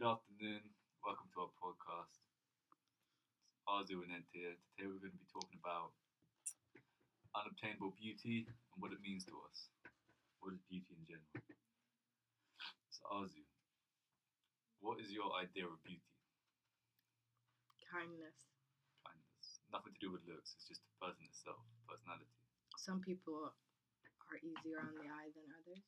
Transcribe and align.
Good 0.00 0.16
afternoon. 0.16 0.64
Welcome 1.04 1.28
to 1.36 1.44
our 1.44 1.52
podcast. 1.60 2.16
It's 3.52 3.60
Arzu 3.68 4.00
and 4.00 4.16
Ed 4.16 4.24
here. 4.32 4.56
Today 4.72 4.88
we're 4.88 4.96
going 4.96 5.12
to 5.12 5.20
be 5.20 5.28
talking 5.28 5.60
about 5.60 5.92
unobtainable 7.36 7.92
beauty 8.00 8.48
and 8.48 8.80
what 8.80 8.96
it 8.96 9.04
means 9.04 9.28
to 9.28 9.36
us. 9.44 9.68
What 10.40 10.56
is 10.56 10.64
beauty 10.72 10.96
in 10.96 11.04
general? 11.04 11.28
So 12.96 13.12
Arzu, 13.12 13.44
what 14.80 15.04
is 15.04 15.12
your 15.12 15.36
idea 15.36 15.68
of 15.68 15.76
beauty? 15.84 16.08
Kindness. 17.84 18.48
Kindness. 19.04 19.60
Nothing 19.68 19.92
to 19.92 20.00
do 20.00 20.16
with 20.16 20.24
looks. 20.24 20.56
It's 20.56 20.64
just 20.64 20.80
the 20.80 20.96
person 20.96 21.28
itself, 21.28 21.60
personality. 21.84 22.32
Some 22.80 23.04
people 23.04 23.52
are 23.52 24.40
easier 24.40 24.80
on 24.80 24.96
the 24.96 25.12
eye 25.12 25.28
than 25.36 25.44
others, 25.60 25.84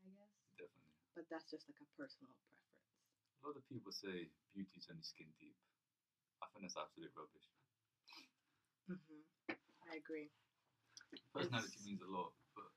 I 0.00 0.08
guess. 0.08 0.32
Definitely. 0.56 0.96
But 1.12 1.28
that's 1.28 1.52
just 1.52 1.68
like 1.68 1.84
a 1.84 1.88
personal 2.00 2.32
preference. 2.40 2.61
A 3.42 3.46
lot 3.48 3.56
of 3.58 3.66
people 3.68 3.90
say 3.90 4.30
beauty's 4.54 4.86
only 4.90 5.02
skin 5.02 5.26
deep. 5.40 5.56
I 6.42 6.46
think 6.54 6.62
that's 6.62 6.78
absolute 6.78 7.10
rubbish. 7.18 7.48
hmm 8.86 9.22
I 9.90 9.96
agree. 9.98 10.30
Personality 11.34 11.74
It's- 11.74 11.84
means 11.86 12.02
a 12.02 12.06
lot, 12.06 12.32
but 12.54 12.70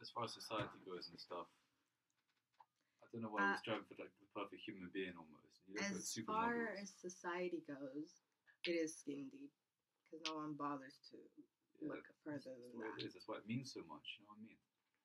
as 0.00 0.10
far 0.10 0.24
as 0.24 0.32
society 0.32 0.78
goes 0.86 1.08
and 1.10 1.18
stuff, 1.18 1.48
I 3.02 3.06
don't 3.12 3.22
know 3.22 3.30
why 3.30 3.42
Uh, 3.42 3.50
we're 3.50 3.56
striving 3.58 3.84
for 3.86 3.94
like 3.98 4.14
the 4.20 4.26
perfect 4.26 4.62
human 4.62 4.88
being 4.90 5.16
almost. 5.16 5.60
You 5.66 5.74
look 5.74 5.82
at 5.84 5.96
As 5.96 6.14
far 6.26 6.68
as 6.68 6.90
society 6.94 7.60
goes, 7.66 8.22
it 8.64 8.70
is 8.76 8.96
skin 8.98 9.28
deep 9.28 9.50
because 10.10 10.22
no 10.28 10.36
one 10.36 10.54
bothers 10.54 10.98
to 11.10 11.16
yeah, 11.80 11.88
look 11.88 12.06
further 12.22 12.54
than 12.54 12.78
that. 12.78 12.98
it 12.98 13.04
is. 13.06 13.12
That's 13.14 13.26
why 13.26 13.38
it 13.38 13.46
means 13.46 13.72
so 13.72 13.82
much. 13.88 14.18
You 14.18 14.24
know 14.26 14.32
what 14.32 14.38
I 14.38 14.42
mean? 14.42 14.58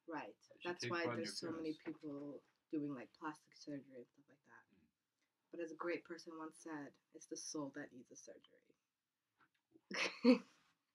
Right. 0.08 0.36
That's 0.64 0.86
why 0.90 1.16
there's 1.16 1.40
so 1.40 1.52
many 1.52 1.74
people 1.86 2.42
doing 2.72 2.94
like 2.94 3.12
plastic 3.20 3.56
surgery 3.56 4.04
and 4.04 4.06
stuff. 4.24 4.27
But 5.52 5.64
as 5.64 5.72
a 5.72 5.80
great 5.80 6.04
person 6.04 6.34
once 6.38 6.58
said, 6.64 6.92
it's 7.16 7.28
the 7.28 7.38
soul 7.38 7.72
that 7.76 7.90
needs 7.96 8.12
a 8.12 8.16
surgery. 8.20 8.64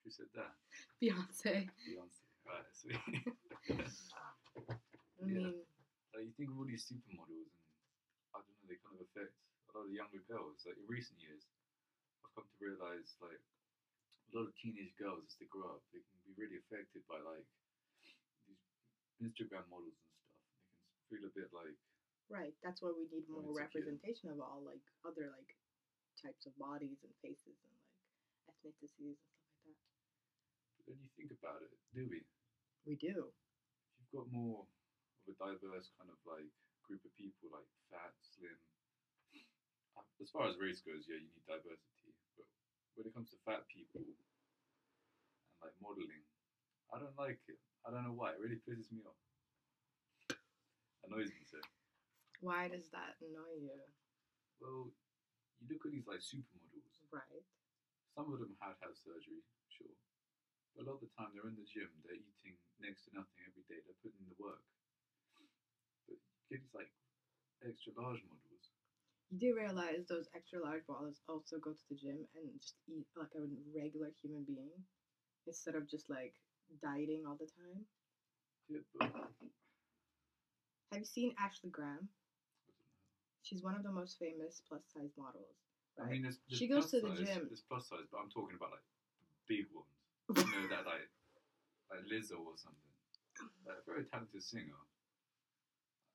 Who 0.05 0.11
said 0.11 0.29
that? 0.35 0.53
Beyonce. 1.03 1.71
Beyonce. 1.87 2.23
Ah, 2.47 2.61
right. 2.61 2.69
Sweet. 2.75 3.01
I 4.69 5.25
Yeah. 5.25 5.49
mean, 5.49 5.63
like 6.13 6.27
you 6.27 6.35
think 6.37 6.51
of 6.51 6.59
all 6.59 6.67
these 6.69 6.85
supermodels, 6.85 7.49
and 7.49 7.63
I 8.35 8.43
don't 8.43 8.51
know, 8.61 8.67
they 8.69 8.77
kind 8.83 8.99
of 8.99 9.07
affect 9.09 9.33
a 9.71 9.79
lot 9.79 9.87
of 9.89 9.95
younger 9.95 10.21
girls. 10.29 10.67
Like 10.67 10.77
in 10.77 10.85
recent 10.91 11.17
years, 11.23 11.47
I've 12.27 12.35
come 12.37 12.45
to 12.51 12.59
realize 12.61 13.15
like 13.23 13.39
a 13.39 14.31
lot 14.37 14.51
of 14.51 14.55
teenage 14.59 14.93
girls 14.99 15.25
as 15.25 15.37
they 15.39 15.49
grow 15.49 15.79
up, 15.79 15.83
they 15.95 16.03
can 16.03 16.19
be 16.27 16.35
really 16.37 16.59
affected 16.61 17.07
by 17.09 17.23
like 17.23 17.47
these 18.51 18.61
Instagram 19.23 19.65
models 19.71 19.95
and 19.97 20.11
stuff. 20.13 20.35
They 20.69 20.77
can 20.83 21.01
feel 21.09 21.25
a 21.31 21.33
bit 21.33 21.49
like 21.55 21.79
right. 22.33 22.55
That's 22.65 22.81
why 22.81 22.91
we 22.97 23.07
need 23.13 23.29
more 23.29 23.45
representation 23.53 24.33
of 24.33 24.41
all 24.41 24.65
like 24.65 24.83
other 25.05 25.29
like 25.31 25.53
types 26.19 26.49
of 26.49 26.55
bodies 26.57 26.99
and 27.05 27.13
faces 27.21 27.59
and 27.63 27.75
like 28.49 28.59
ethnicities 28.65 29.19
and 29.21 29.33
stuff 29.37 29.61
like 29.69 29.77
that. 29.77 29.93
But 30.79 30.85
then 30.89 30.99
you 31.05 31.11
think 31.15 31.31
about 31.37 31.61
it, 31.63 31.73
do 31.95 32.09
we? 32.09 32.25
We 32.89 32.97
do. 32.99 33.31
If 33.31 33.95
you've 34.01 34.17
got 34.17 34.29
more 34.33 34.65
of 34.65 35.25
a 35.31 35.35
diverse 35.39 35.93
kind 36.01 36.11
of 36.11 36.19
like 36.27 36.49
group 36.87 37.03
of 37.07 37.13
people, 37.21 37.53
like 37.55 37.69
fat, 37.93 38.13
slim. 38.35 38.59
uh, 39.99 40.07
As 40.23 40.31
far 40.33 40.49
as 40.51 40.59
race 40.59 40.83
goes, 40.83 41.07
yeah, 41.07 41.21
you 41.21 41.29
need 41.31 41.47
diversity. 41.47 42.11
But 42.39 42.49
when 42.99 43.07
it 43.07 43.15
comes 43.15 43.31
to 43.31 43.39
fat 43.47 43.63
people 43.71 44.03
and 44.03 44.19
like 45.63 45.77
modeling, 45.79 46.25
I 46.93 46.99
don't 46.99 47.17
like 47.19 47.39
it. 47.47 47.61
I 47.87 47.91
don't 47.93 48.05
know 48.05 48.17
why. 48.17 48.35
It 48.35 48.41
really 48.43 48.61
pisses 48.67 48.91
me 48.91 49.03
off. 49.07 49.19
Annoys 51.07 51.31
me 51.31 51.43
so. 51.47 51.59
Why 52.43 52.67
does 52.67 52.91
that 52.91 53.15
annoy 53.23 53.55
you? 53.55 53.79
Well, 54.59 54.91
you 55.63 55.65
look 55.71 55.87
at 55.87 55.95
these 55.95 56.11
like 56.11 56.19
supermodels. 56.27 56.99
Right. 57.15 57.47
Some 58.19 58.35
of 58.35 58.43
them 58.43 58.59
have 58.59 58.75
had 58.83 58.99
surgery, 58.99 59.47
sure. 59.71 59.95
But 60.75 60.85
a 60.85 60.87
lot 60.91 60.99
of 60.99 61.07
the 61.07 61.13
time 61.15 61.31
they're 61.33 61.47
in 61.47 61.55
the 61.55 61.69
gym, 61.71 61.87
they're 62.03 62.19
eating 62.19 62.59
next 62.83 63.07
to 63.07 63.15
nothing 63.15 63.47
every 63.47 63.63
day, 63.71 63.79
they're 63.87 64.03
putting 64.03 64.19
in 64.27 64.29
the 64.29 64.39
work. 64.43 64.59
But 66.11 66.19
these 66.51 66.67
like 66.75 66.91
extra 67.63 67.95
large 67.95 68.27
models. 68.27 68.67
You 69.31 69.39
do 69.39 69.51
realize 69.55 70.05
those 70.11 70.27
extra 70.35 70.59
large 70.59 70.83
models 70.91 71.23
also 71.31 71.63
go 71.63 71.73
to 71.73 71.87
the 71.89 71.97
gym 71.97 72.27
and 72.35 72.51
just 72.59 72.75
eat 72.91 73.07
like 73.15 73.33
a 73.39 73.47
regular 73.71 74.11
human 74.19 74.43
being 74.45 74.83
instead 75.47 75.79
of 75.79 75.87
just 75.87 76.11
like 76.11 76.35
dieting 76.83 77.23
all 77.23 77.39
the 77.39 77.49
time. 77.55 77.87
Yeah, 78.69 78.83
but 78.99 79.15
Have 80.91 81.01
you 81.01 81.05
seen 81.07 81.35
Ashley 81.39 81.71
Graham? 81.71 82.11
She's 83.43 83.63
one 83.63 83.75
of 83.75 83.83
the 83.83 83.91
most 83.93 84.19
famous 84.19 84.63
plus 84.69 84.83
size 84.95 85.13
models. 85.19 85.59
Right? 85.99 86.07
I 86.09 86.11
mean, 86.13 86.23
there's, 86.23 86.39
there's 86.49 86.59
She 86.59 86.69
goes 86.69 86.91
to 86.91 87.01
the 87.01 87.09
size, 87.15 87.27
gym. 87.27 87.47
There's 87.51 87.67
plus 87.69 87.89
size, 87.89 88.07
but 88.11 88.19
I'm 88.23 88.31
talking 88.31 88.57
about 88.57 88.71
like 88.73 88.87
big 89.47 89.67
ones. 89.75 89.91
You 90.33 90.47
know 90.63 90.69
that 90.71 90.87
like 90.87 91.11
like 91.91 92.07
Lizzo 92.09 92.41
or 92.41 92.57
something. 92.57 92.93
Like 93.67 93.83
a 93.83 93.85
very 93.85 94.05
talented 94.07 94.43
singer. 94.43 94.79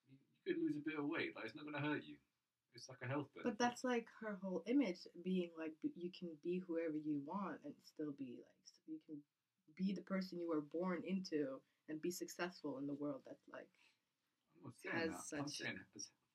You, 0.10 0.18
you 0.18 0.54
could 0.56 0.64
lose 0.64 0.78
a 0.80 0.86
bit 0.90 0.98
of 0.98 1.06
weight. 1.06 1.36
Like 1.36 1.46
it's 1.46 1.56
not 1.56 1.66
gonna 1.66 1.84
hurt 1.84 2.02
you. 2.08 2.16
It's 2.74 2.88
like 2.90 2.98
a 3.04 3.08
health 3.08 3.28
benefit. 3.36 3.58
But 3.58 3.60
that's 3.60 3.84
like 3.84 4.08
her 4.22 4.38
whole 4.42 4.64
image 4.66 5.06
being 5.24 5.52
like 5.60 5.74
you 5.96 6.10
can 6.18 6.30
be 6.44 6.64
whoever 6.66 6.98
you 6.98 7.20
want 7.26 7.60
and 7.66 7.74
still 7.84 8.14
be 8.18 8.38
like 8.40 8.58
s- 8.66 8.82
you 8.88 8.98
can 9.06 9.18
be 9.76 9.94
the 9.94 10.02
person 10.02 10.40
you 10.40 10.48
were 10.48 10.62
born 10.74 11.04
into 11.06 11.60
and 11.90 12.02
be 12.02 12.10
successful 12.12 12.78
in 12.80 12.88
the 12.88 12.94
world 12.96 13.22
that's 13.28 13.46
like 13.52 13.68
I'm 14.58 14.72
not 14.72 14.74
saying 14.82 14.96
has 14.96 15.12
that. 15.12 15.26
Such- 15.28 15.68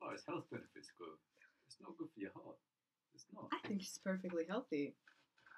far 0.02 0.14
as 0.14 0.22
health 0.26 0.44
benefits 0.50 0.90
go, 0.98 1.06
it's 1.66 1.78
not 1.80 1.96
good 1.96 2.08
for 2.12 2.20
your 2.20 2.34
heart. 2.34 2.58
It's 3.14 3.26
not. 3.32 3.46
I 3.52 3.66
think 3.66 3.80
she's 3.82 3.98
perfectly 4.02 4.44
healthy. 4.48 4.94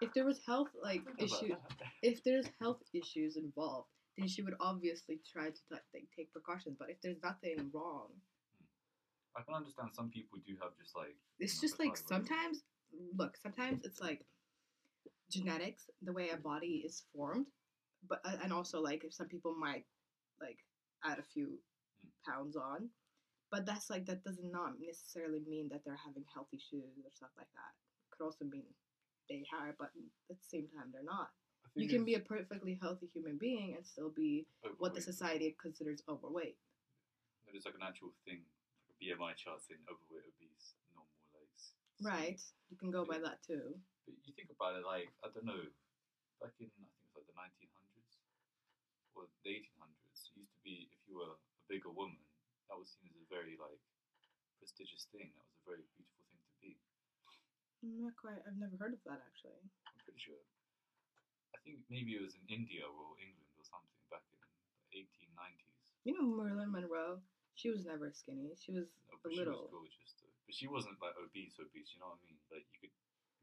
If 0.03 0.12
there 0.12 0.25
was 0.25 0.41
health 0.44 0.69
like 0.82 1.05
Think 1.16 1.31
about 1.31 1.43
issue 1.44 1.55
if 2.03 2.22
there's 2.25 2.47
health 2.60 2.82
issues 2.93 3.37
involved, 3.37 3.88
then 4.19 4.28
she 4.28 4.43
would 4.43 4.55
obviously 4.60 5.21
try 5.32 5.49
to 5.49 5.60
like, 5.71 5.82
take- 6.15 6.32
precautions. 6.32 6.77
But 6.78 6.91
if 6.91 7.00
there's 7.00 7.22
nothing 7.22 7.71
wrong, 7.72 8.09
I 9.37 9.43
can 9.43 9.55
understand 9.55 9.91
some 9.94 10.10
people 10.10 10.38
do 10.47 10.55
have 10.61 10.72
just 10.81 10.94
like. 10.97 11.16
it's 11.38 11.61
just 11.61 11.78
like 11.78 11.97
sometimes 11.97 12.62
look, 13.16 13.37
sometimes 13.41 13.81
it's 13.84 14.00
like 14.00 14.25
genetics, 15.31 15.88
the 16.03 16.12
way 16.12 16.31
a 16.31 16.37
body 16.37 16.82
is 16.84 17.05
formed, 17.15 17.47
but 18.09 18.21
uh, 18.25 18.37
and 18.43 18.53
also 18.53 18.81
like 18.81 19.05
if 19.05 19.15
some 19.15 19.28
people 19.28 19.55
might 19.55 19.84
like 20.41 20.59
add 21.05 21.19
a 21.19 21.22
few 21.32 21.59
Mm. 22.05 22.11
pounds 22.32 22.56
on, 22.56 22.88
but 23.55 23.63
that's 23.71 23.87
like 23.87 24.03
that 24.11 24.27
does 24.27 24.43
not 24.43 24.75
necessarily 24.83 25.39
mean 25.47 25.71
that 25.71 25.87
they're 25.87 26.03
having 26.03 26.27
health 26.35 26.51
issues 26.51 26.91
or 26.99 27.11
stuff 27.15 27.31
like 27.39 27.47
that. 27.55 27.71
Could 28.11 28.27
also 28.27 28.43
mean 28.51 28.67
they 29.31 29.47
are, 29.55 29.79
but 29.79 29.95
at 30.27 30.35
the 30.43 30.49
same 30.51 30.67
time 30.75 30.91
they're 30.91 31.07
not. 31.07 31.31
You 31.79 31.87
can 31.87 32.03
be 32.03 32.19
a 32.19 32.23
perfectly 32.23 32.75
healthy 32.83 33.07
human 33.15 33.39
being 33.39 33.79
and 33.79 33.87
still 33.87 34.11
be 34.11 34.47
what 34.83 34.91
the 34.95 35.03
society 35.03 35.55
considers 35.63 36.03
overweight. 36.11 36.59
There's 37.47 37.63
like 37.67 37.79
an 37.79 37.87
actual 37.87 38.11
thing, 38.27 38.43
like 38.43 38.91
a 38.91 38.97
BMI 38.99 39.39
chart 39.39 39.63
saying 39.63 39.87
overweight, 39.87 40.27
obese, 40.35 40.75
normal, 40.99 41.15
like. 41.39 41.47
s- 41.55 41.79
Right. 42.03 42.39
You 42.71 42.77
can 42.77 42.91
go 42.91 43.07
by 43.07 43.23
that 43.23 43.39
too. 43.47 43.79
But 44.07 44.19
you 44.27 44.35
think 44.35 44.51
about 44.51 44.75
it, 44.75 44.83
like 44.83 45.15
I 45.23 45.31
don't 45.31 45.47
know, 45.47 45.63
back 46.43 46.59
in 46.59 46.67
I 46.75 46.91
think 46.91 47.07
it's 47.07 47.15
like 47.15 47.27
the 47.31 47.39
1900s 47.39 48.19
or 49.15 49.31
the 49.31 49.51
1800s, 49.51 50.35
it 50.35 50.43
used 50.43 50.51
to 50.59 50.63
be 50.67 50.91
if 50.91 50.99
you 51.07 51.23
were 51.23 51.39
a 51.39 51.41
bigger 51.71 51.95
woman, 51.95 52.19
that 52.69 52.77
was 52.79 52.89
seen 52.97 53.09
as 53.13 53.19
a 53.21 53.29
very 53.31 53.57
like 53.61 53.81
prestigious 54.61 55.07
thing. 55.13 55.31
That 55.37 55.45
was 55.45 55.59
a 55.61 55.67
very 55.69 55.85
beautiful 55.95 56.25
thing 56.31 56.41
to 56.41 56.55
be. 56.63 56.73
Not 57.85 58.17
quite. 58.17 58.41
I've 58.49 58.57
never 58.61 58.77
heard 58.81 58.97
of 58.97 59.03
that 59.05 59.21
actually. 59.21 59.61
I'm 59.85 59.99
pretty 60.01 60.21
sure. 60.21 60.41
I 61.53 61.59
think 61.65 61.85
maybe 61.93 62.17
it 62.17 62.23
was 62.25 62.37
in 62.37 62.45
India 62.49 62.85
or 62.85 63.17
England 63.21 63.53
or 63.61 63.65
something 63.65 64.01
back 64.13 64.25
in 64.33 64.37
the 64.41 65.05
1890s. 65.05 65.77
You 66.05 66.13
know 66.17 66.27
Marilyn 66.29 66.73
Monroe. 66.73 67.21
She 67.55 67.71
was 67.71 67.87
never 67.87 68.11
skinny. 68.11 68.53
She 68.59 68.75
was 68.75 68.91
No, 69.09 69.15
a 69.15 69.23
but 69.23 69.31
she 69.33 69.38
was 69.41 69.47
little. 69.47 69.71
gorgeous 69.71 70.12
though. 70.19 70.35
But 70.44 70.55
she 70.59 70.67
wasn't 70.67 70.99
like 71.00 71.15
obese, 71.21 71.55
obese. 71.62 71.94
You 71.94 72.03
know 72.03 72.12
what 72.12 72.21
I 72.21 72.27
mean? 72.29 72.41
Like 72.50 72.67
you 72.75 72.79
could 72.88 72.97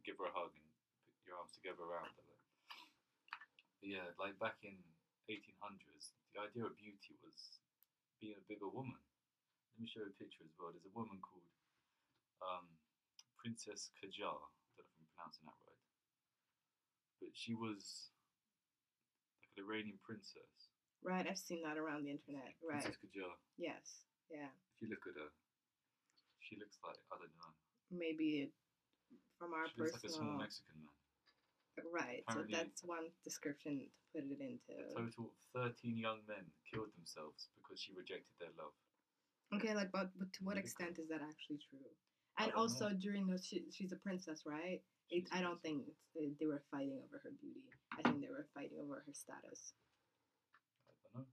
give 0.05 0.19
her 0.19 0.27
a 0.29 0.33
hug 0.35 0.51
and 0.53 0.67
put 1.07 1.23
your 1.25 1.39
arms 1.39 1.53
together 1.55 1.81
around 1.85 2.11
her. 2.13 2.25
Like. 2.27 2.43
But 3.81 3.87
yeah, 3.89 4.05
like 4.21 4.37
back 4.37 4.59
in 4.61 4.77
1800s, 5.31 6.13
the 6.35 6.43
idea 6.45 6.65
of 6.69 6.75
beauty 6.77 7.17
was 7.25 7.33
being 8.21 8.37
a 8.37 8.45
bigger 8.45 8.69
woman. 8.69 8.99
Let 9.75 9.79
me 9.83 9.87
show 9.87 10.03
you 10.03 10.11
a 10.11 10.17
picture 10.19 10.43
as 10.43 10.53
well. 10.59 10.75
There's 10.75 10.85
a 10.85 10.93
woman 10.93 11.17
called 11.23 11.47
um, 12.43 12.67
Princess 13.39 13.89
Qajar. 13.97 14.35
I 14.35 14.77
don't 14.77 14.85
know 14.85 14.85
if 14.85 14.93
I'm 14.99 15.07
pronouncing 15.15 15.45
that 15.47 15.57
right. 15.63 15.83
But 17.21 17.33
she 17.33 17.53
was 17.53 18.11
like 19.41 19.53
an 19.57 19.65
Iranian 19.65 19.97
princess. 20.03 20.69
Right. 21.01 21.25
I've 21.25 21.41
seen 21.41 21.65
that 21.65 21.81
around 21.81 22.05
the 22.05 22.13
internet. 22.13 22.53
Right. 22.61 22.83
Princess 22.83 22.99
Qajar. 23.01 23.33
Yes. 23.57 24.05
Yeah. 24.29 24.53
If 24.77 24.85
you 24.85 24.89
look 24.93 25.05
at 25.09 25.17
her, 25.17 25.31
she 26.39 26.59
looks 26.61 26.77
like 26.85 26.99
I 27.09 27.17
don't 27.17 27.33
know. 27.39 27.51
Maybe 27.89 28.47
it, 28.47 28.51
from 29.41 29.57
our 29.57 29.65
She 29.71 29.81
looks 29.81 29.97
like 29.97 30.05
a 30.05 30.13
small 30.13 30.37
personal. 30.37 30.45
Mexican 30.45 30.77
man. 30.85 30.97
right. 31.89 32.21
So 32.29 32.45
that's 32.45 32.83
one 32.85 33.09
description 33.25 33.81
to 33.81 33.87
put 34.13 34.29
it 34.29 34.37
into. 34.37 34.77
A 34.77 35.09
total 35.09 35.33
of 35.33 35.73
13 35.73 35.97
young 35.97 36.21
men 36.29 36.45
killed 36.69 36.93
themselves 36.93 37.49
because 37.57 37.81
she 37.81 37.97
rejected 37.97 38.35
their 38.37 38.53
love. 38.59 38.75
Okay. 39.53 39.73
Like, 39.75 39.91
but, 39.91 40.09
but 40.17 40.31
to 40.33 40.43
what 40.43 40.57
extent 40.57 40.99
is 40.99 41.07
that 41.09 41.21
actually 41.21 41.59
true? 41.69 41.79
And 42.39 42.51
also 42.53 42.89
know. 42.89 42.95
during 42.99 43.27
those, 43.27 43.45
she, 43.45 43.65
she's 43.71 43.91
a 43.91 43.97
princess, 43.97 44.43
right? 44.45 44.81
It, 45.09 45.27
I 45.33 45.41
don't 45.41 45.61
think 45.61 45.83
it's, 45.87 45.99
they, 46.15 46.31
they 46.39 46.47
were 46.47 46.63
fighting 46.71 46.97
over 47.03 47.19
her 47.23 47.31
beauty. 47.41 47.65
I 47.97 48.01
think 48.07 48.21
they 48.21 48.29
were 48.29 48.47
fighting 48.55 48.77
over 48.81 49.03
her 49.05 49.13
status. 49.13 49.73
I 51.13 51.19
don't 51.19 51.27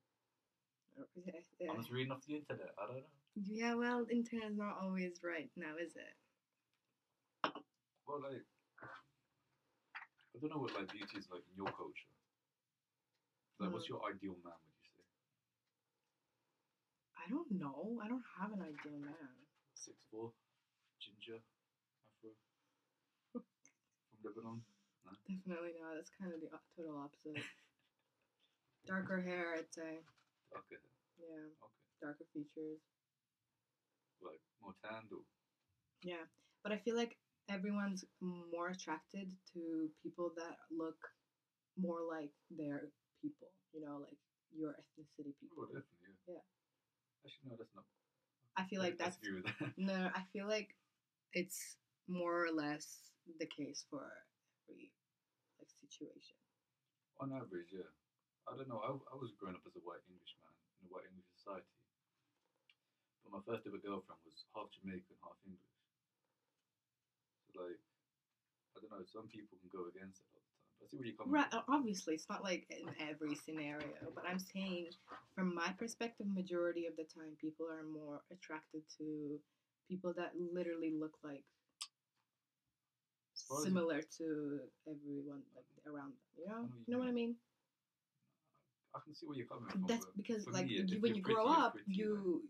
know. 0.97 1.73
I'm 1.73 1.79
just 1.81 1.93
reading 1.93 2.11
off 2.12 2.26
the 2.26 2.35
internet. 2.37 2.75
I 2.79 2.87
don't 2.87 2.97
know. 2.97 3.03
Yeah, 3.37 3.75
well, 3.75 4.05
internet's 4.11 4.56
not 4.59 4.79
always 4.82 5.21
right 5.23 5.49
now, 5.56 5.76
is 5.81 5.94
it? 5.94 6.14
Well, 8.06 8.21
like, 8.21 8.43
I 8.82 10.41
don't 10.41 10.50
know 10.50 10.59
what 10.59 10.75
like 10.75 10.91
beauty 10.91 11.19
is 11.19 11.29
like 11.31 11.43
in 11.47 11.56
your 11.56 11.71
culture. 11.73 12.11
Like, 13.61 13.73
what's 13.73 13.87
Mm. 13.87 13.91
your 13.91 14.03
ideal 14.11 14.35
man? 14.43 14.55
Would 17.19 17.26
you 17.26 17.26
say 17.26 17.26
I 17.26 17.29
don't 17.31 17.50
know. 17.61 17.99
I 18.03 18.09
don't 18.09 18.25
have 18.41 18.53
an 18.53 18.62
ideal 18.62 18.99
man. 19.00 19.35
six 19.75 19.97
four, 20.11 20.32
ginger, 21.00 21.43
afro, 22.15 22.31
from 23.32 23.43
Lebanon? 24.25 24.62
Definitely 25.26 25.75
not. 25.81 25.94
That's 25.94 26.11
kind 26.20 26.32
of 26.32 26.41
the 26.41 26.49
total 26.76 26.97
opposite. 26.99 27.43
Darker 28.87 29.20
hair, 29.20 29.55
I'd 29.59 29.73
say. 29.75 30.00
Okay, 30.56 30.81
Yeah, 31.20 31.50
okay. 31.62 31.81
darker 32.00 32.25
features. 32.32 32.81
Like 34.23 34.41
more 34.62 34.75
tanned 34.82 35.12
or 35.12 35.23
Yeah, 36.03 36.25
but 36.62 36.73
I 36.73 36.79
feel 36.79 36.97
like 36.97 37.17
everyone's 37.49 38.05
more 38.21 38.69
attracted 38.69 39.31
to 39.55 39.91
people 40.03 40.32
that 40.37 40.56
look 40.71 40.99
more 41.76 42.00
like 42.09 42.31
their 42.50 42.88
people. 43.23 43.49
You 43.73 43.81
know, 43.85 43.99
like 44.00 44.19
your 44.56 44.71
ethnicity 44.73 45.32
oh, 45.32 45.38
people. 45.41 45.64
definitely 45.67 46.17
yeah. 46.26 46.35
Yeah. 46.35 46.58
Actually, 47.25 47.50
no, 47.50 47.56
that's 47.59 47.75
not. 47.75 47.85
I 48.56 48.65
feel 48.67 48.82
like 48.82 48.99
that's 48.99 49.19
that. 49.23 49.73
no. 49.76 50.11
I 50.15 50.23
feel 50.32 50.47
like 50.49 50.75
it's 51.32 51.76
more 52.09 52.44
or 52.47 52.50
less 52.50 53.12
the 53.38 53.47
case 53.47 53.85
for 53.91 54.03
every 54.67 54.91
like 55.59 55.70
situation. 55.70 56.37
On 57.20 57.31
average, 57.35 57.70
yeah. 57.75 57.91
I 58.49 58.56
don't 58.56 58.69
know. 58.70 58.81
I, 58.81 58.91
I 59.12 59.17
was 59.19 59.35
growing 59.37 59.55
up 59.59 59.67
as 59.67 59.76
a 59.76 59.85
white 59.85 60.03
Englishman 60.09 60.50
in 60.81 60.88
a 60.88 60.91
white 60.91 61.06
English 61.11 61.29
society. 61.37 61.69
But 63.23 63.37
my 63.37 63.43
first 63.44 63.67
ever 63.69 63.79
girlfriend 63.79 64.23
was 64.25 64.49
half 64.56 64.73
Jamaican, 64.73 65.19
half 65.21 65.37
English. 65.44 65.76
So, 67.53 67.61
like, 67.61 67.82
I 68.73 68.76
don't 68.81 68.91
know. 68.94 69.05
Some 69.05 69.29
people 69.29 69.59
can 69.61 69.69
go 69.69 69.91
against 69.91 70.25
it 70.32 70.38
all 70.81 70.87
the 70.87 70.87
time. 70.87 70.87
But 70.87 70.87
I 70.87 70.89
see 70.91 70.97
where 70.99 71.07
you're 71.07 71.17
coming 71.17 71.33
Right, 71.33 71.51
from. 71.51 71.75
obviously, 71.75 72.15
it's 72.15 72.29
not 72.29 72.43
like 72.43 72.67
in 72.71 72.89
every 73.09 73.35
scenario, 73.37 74.13
but 74.15 74.25
I'm 74.27 74.39
saying 74.39 74.89
from 75.35 75.55
my 75.55 75.71
perspective, 75.79 76.27
majority 76.27 76.87
of 76.87 76.97
the 76.97 77.05
time, 77.05 77.37
people 77.41 77.67
are 77.71 77.85
more 77.85 78.23
attracted 78.31 78.83
to 78.99 79.39
people 79.89 80.13
that 80.17 80.33
literally 80.37 80.93
look 80.99 81.17
like 81.25 81.45
As 83.35 83.43
far 83.43 83.59
as- 83.59 83.65
similar 83.65 84.03
to 84.19 84.61
everyone 84.87 85.43
like 85.55 85.67
around 85.87 86.11
them. 86.11 86.19
You 86.37 86.47
know, 86.49 86.63
what 86.63 86.71
you 86.71 86.85
you 86.87 86.93
know 86.95 86.99
what 87.01 87.09
I 87.09 87.13
mean? 87.13 87.37
I 88.95 89.01
can 89.05 89.15
see 89.15 89.27
where 89.27 89.37
you're 89.37 89.47
coming 89.47 89.69
from. 89.69 89.85
That's 89.87 90.07
because 90.17 90.47
like 90.49 90.67
me, 90.67 90.83
you, 90.87 91.01
when 91.01 91.21
grow 91.21 91.45
pretty, 91.45 91.61
up, 91.61 91.73
pretty, 91.75 91.93
you 91.93 92.43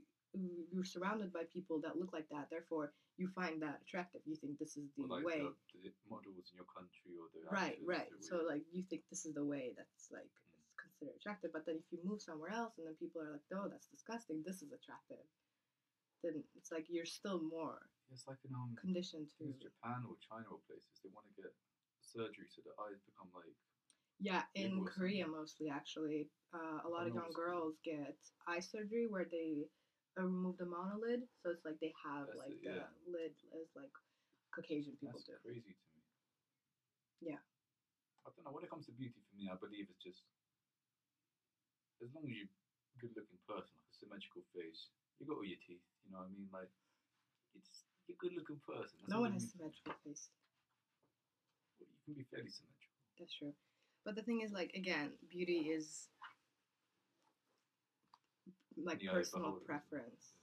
you're 0.73 0.85
surrounded 0.85 1.33
by 1.33 1.43
people 1.53 1.81
that 1.81 1.97
look 1.99 2.13
like 2.13 2.29
that. 2.31 2.49
Therefore, 2.51 2.93
you 3.19 3.26
find 3.35 3.61
that 3.62 3.82
attractive. 3.82 4.23
You 4.25 4.37
think 4.38 4.59
this 4.59 4.76
is 4.79 4.87
the 4.97 5.05
like 5.06 5.26
way. 5.26 5.43
the, 5.43 5.91
the 5.91 5.91
models 6.09 6.49
in 6.50 6.56
your 6.56 6.70
country 6.70 7.19
or 7.19 7.26
the 7.35 7.43
Right, 7.50 7.79
right. 7.85 8.09
So 8.23 8.47
like 8.47 8.62
you 8.73 8.82
think 8.88 9.03
this 9.11 9.26
is 9.26 9.35
the 9.35 9.44
way 9.44 9.75
that's 9.76 10.09
like 10.15 10.31
Mm. 10.49 10.55
is 10.62 10.70
considered 10.79 11.17
attractive, 11.19 11.50
but 11.53 11.67
then 11.67 11.76
if 11.82 11.87
you 11.91 11.99
move 12.06 12.23
somewhere 12.23 12.50
else 12.55 12.79
and 12.79 12.87
then 12.87 12.94
people 13.03 13.20
are 13.20 13.32
like, 13.32 13.47
"No, 13.50 13.69
that's 13.69 13.87
disgusting. 13.91 14.43
This 14.47 14.62
is 14.62 14.70
attractive," 14.73 15.26
then 16.23 16.43
it's 16.56 16.70
like 16.70 16.87
you're 16.88 17.06
still 17.06 17.43
more 17.43 17.91
it's 18.11 18.26
like 18.26 18.38
in 18.49 18.55
um, 18.55 18.75
conditioned 18.81 19.29
to. 19.38 19.53
Japan 19.61 20.06
or 20.09 20.17
China 20.23 20.47
or 20.50 20.61
places 20.67 21.00
they 21.03 21.11
want 21.12 21.26
to 21.29 21.35
get 21.43 21.53
surgery 22.00 22.47
so 22.49 22.62
the 22.64 22.73
eyes 22.82 23.00
become 23.05 23.29
like 23.35 23.55
Yeah, 24.21 24.43
in 24.55 24.85
Korea 24.85 25.25
something. 25.25 25.41
mostly 25.41 25.69
actually, 25.69 26.31
uh, 26.55 26.81
a 26.87 26.88
lot 26.88 27.06
of 27.06 27.14
young 27.14 27.31
it's- 27.31 27.35
girls 27.35 27.75
get 27.85 28.17
eye 28.47 28.61
surgery 28.61 29.06
where 29.06 29.26
they 29.31 29.67
uh, 30.19 30.26
remove 30.26 30.59
the 30.59 30.67
monolid, 30.67 31.23
so 31.43 31.50
it's 31.55 31.65
like 31.65 31.79
they 31.81 31.94
have 32.03 32.26
That's 32.26 32.43
like 32.43 32.59
it, 32.59 32.67
the 32.67 32.82
yeah. 32.82 32.91
lid 33.06 33.35
as 33.55 33.70
like 33.79 33.94
Caucasian 34.50 34.99
people 34.99 35.23
that's 35.23 35.31
do. 35.31 35.38
crazy 35.41 35.73
to 35.79 35.87
me. 35.94 36.03
Yeah. 37.23 37.43
I 38.26 38.35
don't 38.35 38.43
know. 38.44 38.53
When 38.53 38.67
it 38.67 38.70
comes 38.70 38.87
to 38.91 38.94
beauty, 38.99 39.17
for 39.23 39.35
me, 39.38 39.47
I 39.47 39.56
believe 39.56 39.87
it's 39.88 40.03
just 40.03 40.26
as 42.03 42.11
long 42.15 42.26
as 42.26 42.35
you're 42.35 42.50
a 42.50 42.99
good-looking 42.99 43.41
person, 43.47 43.75
like 43.79 43.91
a 43.91 43.97
symmetrical 43.97 44.43
face, 44.55 44.91
you 45.19 45.26
got 45.26 45.38
all 45.38 45.47
your 45.47 45.59
teeth. 45.62 45.82
You 46.06 46.15
know 46.15 46.23
what 46.23 46.31
I 46.31 46.35
mean? 46.35 46.49
Like 46.50 46.71
it's 47.55 47.87
you're 48.06 48.19
a 48.19 48.23
good-looking 48.23 48.61
person. 48.67 48.99
That's 49.03 49.12
No 49.12 49.23
one 49.23 49.32
has 49.35 49.50
symmetrical 49.55 49.94
face. 50.03 50.31
Well, 51.79 51.88
You 51.91 51.99
can 52.05 52.14
be 52.19 52.26
fairly 52.31 52.50
symmetrical. 52.50 52.99
That's 53.19 53.35
true. 53.35 53.55
But 54.05 54.17
the 54.17 54.23
thing 54.23 54.41
is, 54.41 54.53
like, 54.53 54.73
again, 54.75 55.12
beauty 55.29 55.69
is 55.69 56.09
like 58.85 59.01
In 59.01 59.07
the 59.07 59.13
eye 59.13 59.21
of 59.21 59.27
the 59.27 59.31
personal 59.31 59.57
it? 59.59 59.67
preference. 59.67 60.35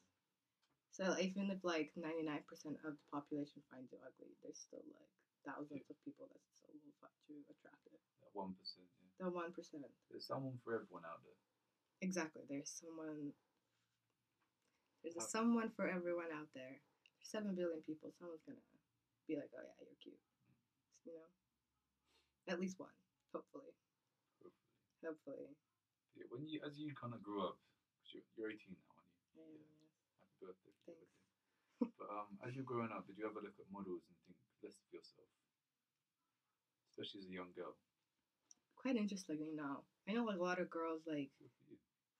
So 0.92 1.04
even 1.20 1.52
if 1.52 1.60
like 1.64 1.92
ninety 1.96 2.24
nine 2.24 2.44
percent 2.48 2.80
of 2.88 2.96
the 2.96 3.06
population 3.12 3.60
finds 3.72 3.92
you 3.92 4.00
ugly, 4.00 4.32
there's 4.44 4.60
still 4.60 4.84
like 4.96 5.12
thousands 5.44 5.84
of 5.92 5.96
people 6.08 6.28
that 6.32 6.40
still 6.56 6.72
will 6.80 6.96
find 7.04 7.16
you 7.28 7.44
attractive. 7.52 8.00
That 8.24 8.32
one 8.32 8.56
percent. 8.56 8.88
Yeah. 9.04 9.28
The 9.28 9.32
one 9.36 9.52
percent. 9.52 9.84
There's 10.08 10.26
someone 10.28 10.56
for 10.64 10.76
everyone 10.80 11.04
out 11.04 11.20
there. 11.28 11.36
Exactly. 12.00 12.44
There's 12.48 12.72
someone. 12.72 13.36
There's 15.04 15.20
How- 15.20 15.28
someone 15.28 15.70
for 15.76 15.88
everyone 15.88 16.32
out 16.32 16.48
there. 16.56 16.80
There's 16.80 17.30
seven 17.30 17.56
billion 17.56 17.84
people. 17.84 18.12
Someone's 18.16 18.42
gonna 18.48 18.64
be 19.28 19.36
like, 19.36 19.52
"Oh 19.52 19.62
yeah, 19.64 19.76
you're 19.84 20.00
cute," 20.02 20.16
mm. 20.16 20.56
you 21.06 21.14
know. 21.14 21.28
At 22.48 22.60
least 22.60 22.80
one, 22.80 22.94
hopefully. 23.34 23.74
Hopefully. 24.42 24.72
Hopefully. 25.04 25.52
Yeah, 26.16 26.26
when 26.30 26.48
you 26.48 26.62
as 26.66 26.78
you 26.80 26.94
kind 26.96 27.14
of 27.14 27.22
grew 27.22 27.44
up, 27.44 27.58
you're, 28.16 28.28
you're 28.40 28.52
18 28.56 28.72
now, 28.72 28.88
aren't 28.96 29.12
you? 29.12 29.44
Am, 29.44 29.60
Yeah. 29.60 29.92
Happy 30.24 30.36
birthday. 30.40 30.74
Thanks. 30.88 31.12
birthday. 31.80 31.92
but 32.00 32.08
um, 32.08 32.32
as 32.48 32.56
you're 32.56 32.64
growing 32.68 32.96
up, 32.96 33.04
did 33.04 33.20
you 33.20 33.28
ever 33.28 33.44
look 33.44 33.60
at 33.60 33.68
models 33.68 34.08
and 34.08 34.16
think 34.24 34.40
less 34.64 34.80
of 34.80 34.88
yourself? 34.96 35.28
Especially 36.96 37.20
as 37.20 37.28
a 37.28 37.36
young 37.36 37.52
girl. 37.52 37.76
Quite 38.80 38.96
interestingly, 38.96 39.52
no. 39.52 39.84
I 40.08 40.14
know 40.16 40.24
like 40.24 40.40
a 40.40 40.46
lot 40.48 40.62
of 40.64 40.72
girls 40.72 41.04
like. 41.04 41.34
You. 41.42 41.50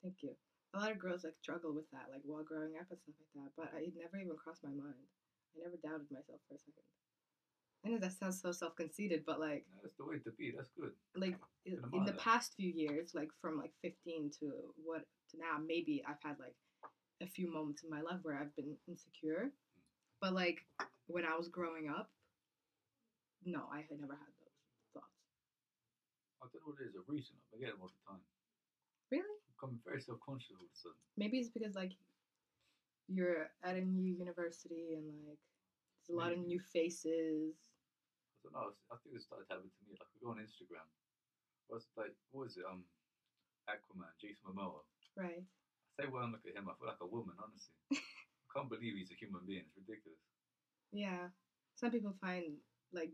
Thank 0.04 0.20
you. 0.20 0.36
A 0.74 0.82
lot 0.82 0.92
of 0.92 1.00
girls 1.00 1.24
like 1.24 1.38
struggle 1.40 1.72
with 1.72 1.88
that, 1.96 2.12
like 2.12 2.20
while 2.28 2.44
growing 2.44 2.76
up 2.76 2.90
and 2.92 3.00
stuff 3.00 3.16
like 3.16 3.32
that. 3.40 3.50
But 3.56 3.68
I, 3.72 3.88
it 3.88 3.96
never 3.96 4.20
even 4.20 4.36
crossed 4.36 4.60
my 4.66 4.74
mind. 4.74 5.08
I 5.56 5.64
never 5.64 5.80
doubted 5.80 6.12
myself 6.12 6.44
for 6.44 6.54
a 6.54 6.60
second. 6.60 6.84
I 7.84 7.88
know 7.88 7.98
that 7.98 8.12
sounds 8.12 8.40
so 8.40 8.52
self 8.52 8.74
conceited, 8.76 9.24
but 9.26 9.40
like. 9.40 9.64
That's 9.82 9.96
the 9.96 10.04
way 10.04 10.18
to 10.18 10.30
be. 10.32 10.52
That's 10.56 10.70
good. 10.78 10.90
like 11.16 11.36
in, 11.64 11.78
in 11.92 12.04
the 12.04 12.12
past 12.12 12.54
few 12.56 12.70
years, 12.70 13.12
like 13.14 13.30
from 13.40 13.58
like 13.58 13.72
15 13.82 14.30
to 14.40 14.52
what 14.84 15.04
to 15.30 15.38
now, 15.38 15.58
maybe 15.64 16.02
I've 16.08 16.22
had 16.22 16.36
like 16.38 16.54
a 17.22 17.26
few 17.26 17.52
moments 17.52 17.82
in 17.82 17.90
my 17.90 18.00
life 18.00 18.18
where 18.22 18.36
I've 18.38 18.54
been 18.56 18.76
insecure. 18.88 19.50
But 20.20 20.34
like 20.34 20.64
when 21.06 21.24
I 21.24 21.36
was 21.36 21.48
growing 21.48 21.88
up, 21.88 22.10
no, 23.44 23.62
I 23.72 23.78
had 23.86 24.00
never 24.00 24.14
had 24.14 24.32
those 24.42 24.58
thoughts. 24.94 25.14
I 26.42 26.46
don't 26.52 26.62
know 26.66 26.74
what 26.74 26.82
it 26.82 26.90
is. 26.90 26.96
A 26.96 27.02
recent. 27.06 27.38
I 27.54 27.60
get 27.60 27.70
them 27.70 27.82
all 27.82 27.90
the 27.90 28.02
time. 28.10 28.22
Really? 29.10 29.22
I'm 29.22 29.54
becoming 29.54 29.78
very 29.86 30.02
self-conscious 30.02 30.50
all 30.58 30.66
of 30.66 30.74
a 30.74 30.78
sudden. 30.78 30.98
Maybe 31.16 31.38
it's 31.38 31.50
because 31.50 31.74
like 31.76 31.92
you're 33.06 33.50
at 33.62 33.76
a 33.76 33.80
new 33.80 34.10
university 34.10 34.98
and 34.98 35.06
like 35.28 35.38
a 36.10 36.14
lot 36.14 36.32
of 36.32 36.38
new 36.38 36.60
faces. 36.60 37.54
I 38.46 38.46
don't 38.46 38.54
know. 38.54 38.70
I 38.92 38.96
think 39.02 39.18
it 39.18 39.22
started 39.26 39.50
happening 39.50 39.74
to 39.74 39.82
me. 39.86 39.98
Like 39.98 40.10
we 40.14 40.22
go 40.22 40.30
on 40.30 40.38
Instagram. 40.38 40.86
What's 41.66 41.90
like? 41.98 42.14
What 42.30 42.46
is 42.46 42.56
it? 42.56 42.66
Um, 42.66 42.86
Aquaman, 43.66 44.14
Jason 44.22 44.46
Momoa. 44.46 44.86
Right. 45.18 45.42
I 45.42 45.90
say 45.98 46.06
when 46.06 46.22
I 46.22 46.30
look 46.30 46.46
at 46.46 46.54
him, 46.54 46.70
I 46.70 46.74
feel 46.78 46.86
like 46.86 47.02
a 47.02 47.10
woman. 47.10 47.34
Honestly, 47.42 47.74
I 47.98 48.46
can't 48.54 48.70
believe 48.70 48.94
he's 48.94 49.10
a 49.10 49.18
human 49.18 49.42
being. 49.42 49.66
It's 49.66 49.74
ridiculous. 49.74 50.22
Yeah. 50.94 51.34
Some 51.74 51.90
people 51.90 52.14
find 52.22 52.56
like 52.94 53.10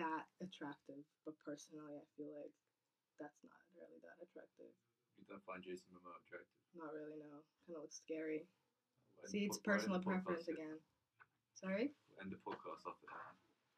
that 0.00 0.24
attractive, 0.40 1.04
but 1.28 1.36
personally 1.44 2.00
I 2.00 2.06
feel 2.16 2.32
like 2.40 2.54
that's 3.20 3.38
not 3.44 3.60
really 3.76 4.00
that 4.00 4.16
attractive. 4.24 4.72
You 5.20 5.28
don't 5.28 5.44
find 5.44 5.60
Jason 5.62 5.92
Momoa 5.92 6.16
attractive. 6.24 6.56
Not 6.74 6.90
really, 6.96 7.20
no. 7.20 7.44
Kind 7.68 7.76
of 7.76 7.86
looks 7.86 8.00
scary. 8.00 8.48
See, 9.28 9.46
it's 9.46 9.58
po- 9.60 9.76
we'll 9.76 9.78
end 9.78 9.82
personal 9.82 10.00
preference 10.02 10.48
again. 10.48 10.78
Sorry? 11.62 11.90
We'll 12.10 12.24
end 12.24 12.32
the 12.32 12.36
podcast 12.36 12.82
after 12.88 13.06
that. 13.06 13.34